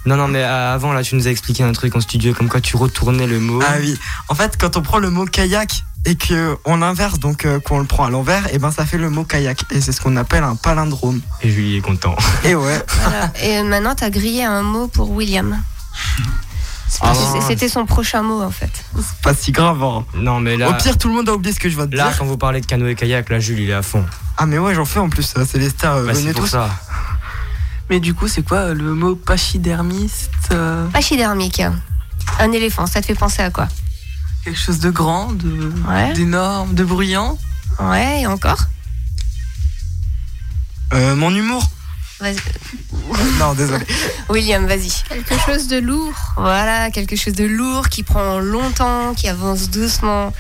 [0.06, 2.50] Non, non, mais euh, avant, là, tu nous as expliqué un truc en studio, comme
[2.50, 3.62] quoi tu retournais le mot.
[3.66, 3.98] Ah oui.
[4.28, 7.86] En fait, quand on prend le mot kayak et qu'on l'inverse, donc euh, qu'on le
[7.86, 9.64] prend à l'envers, et ben ça fait le mot kayak.
[9.72, 11.22] Et c'est ce qu'on appelle un palindrome.
[11.42, 12.16] Et Julie est content.
[12.44, 12.84] Et ouais.
[13.02, 13.32] Voilà.
[13.42, 15.58] Et maintenant, t'as grillé un mot pour William.
[17.02, 17.14] Ah
[17.48, 18.70] C'était son prochain mot en fait.
[18.96, 19.82] C'est pas si grave.
[19.84, 20.06] hein.
[20.16, 20.70] Non, mais là.
[20.70, 22.18] Au pire, tout le monde a oublié ce que je viens de Là, dire.
[22.20, 24.06] quand vous parlez de canoë kayak, là, Jules, il est à fond.
[24.38, 25.34] Ah mais ouais, j'en fais en plus.
[25.48, 25.96] C'est les stars.
[25.96, 26.50] euh, Bah, venez c'est pour tous.
[26.52, 26.70] ça.
[27.94, 31.62] Mais du coup c'est quoi euh, le mot pachydermiste euh, Pachydermique.
[32.40, 33.68] Un éléphant, ça te fait penser à quoi?
[34.44, 36.12] Quelque chose de grand, de Ouais.
[36.14, 37.38] d'énorme, de bruyant?
[37.80, 38.64] Ouais, et encore?
[40.96, 41.70] Euh, mon humour
[42.24, 42.38] Vas-y.
[43.40, 43.86] Non, désolé.
[44.30, 44.90] William, vas-y.
[45.10, 46.14] Quelque chose de lourd.
[46.38, 50.32] Voilà, quelque chose de lourd qui prend longtemps, qui avance doucement.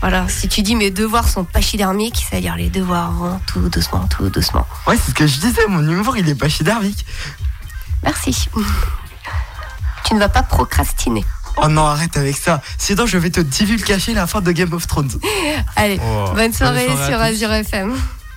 [0.00, 4.28] Voilà, si tu dis mes devoirs sont pachydermiques, c'est-à-dire les devoirs vont tout doucement, tout
[4.30, 4.66] doucement.
[4.86, 5.66] Ouais, c'est ce que je disais.
[5.68, 7.04] Mon humour, il est pachydermique.
[8.02, 8.48] Merci.
[10.04, 11.24] Tu ne vas pas procrastiner.
[11.62, 12.60] Oh non, arrête avec ça.
[12.78, 15.10] Sinon, je vais te divulgacher la fin de Game of Thrones.
[15.76, 16.30] Allez, Oh.
[16.34, 17.20] bonne soirée, Bonne soirée à sur.
[17.20, 17.94] Azure FM.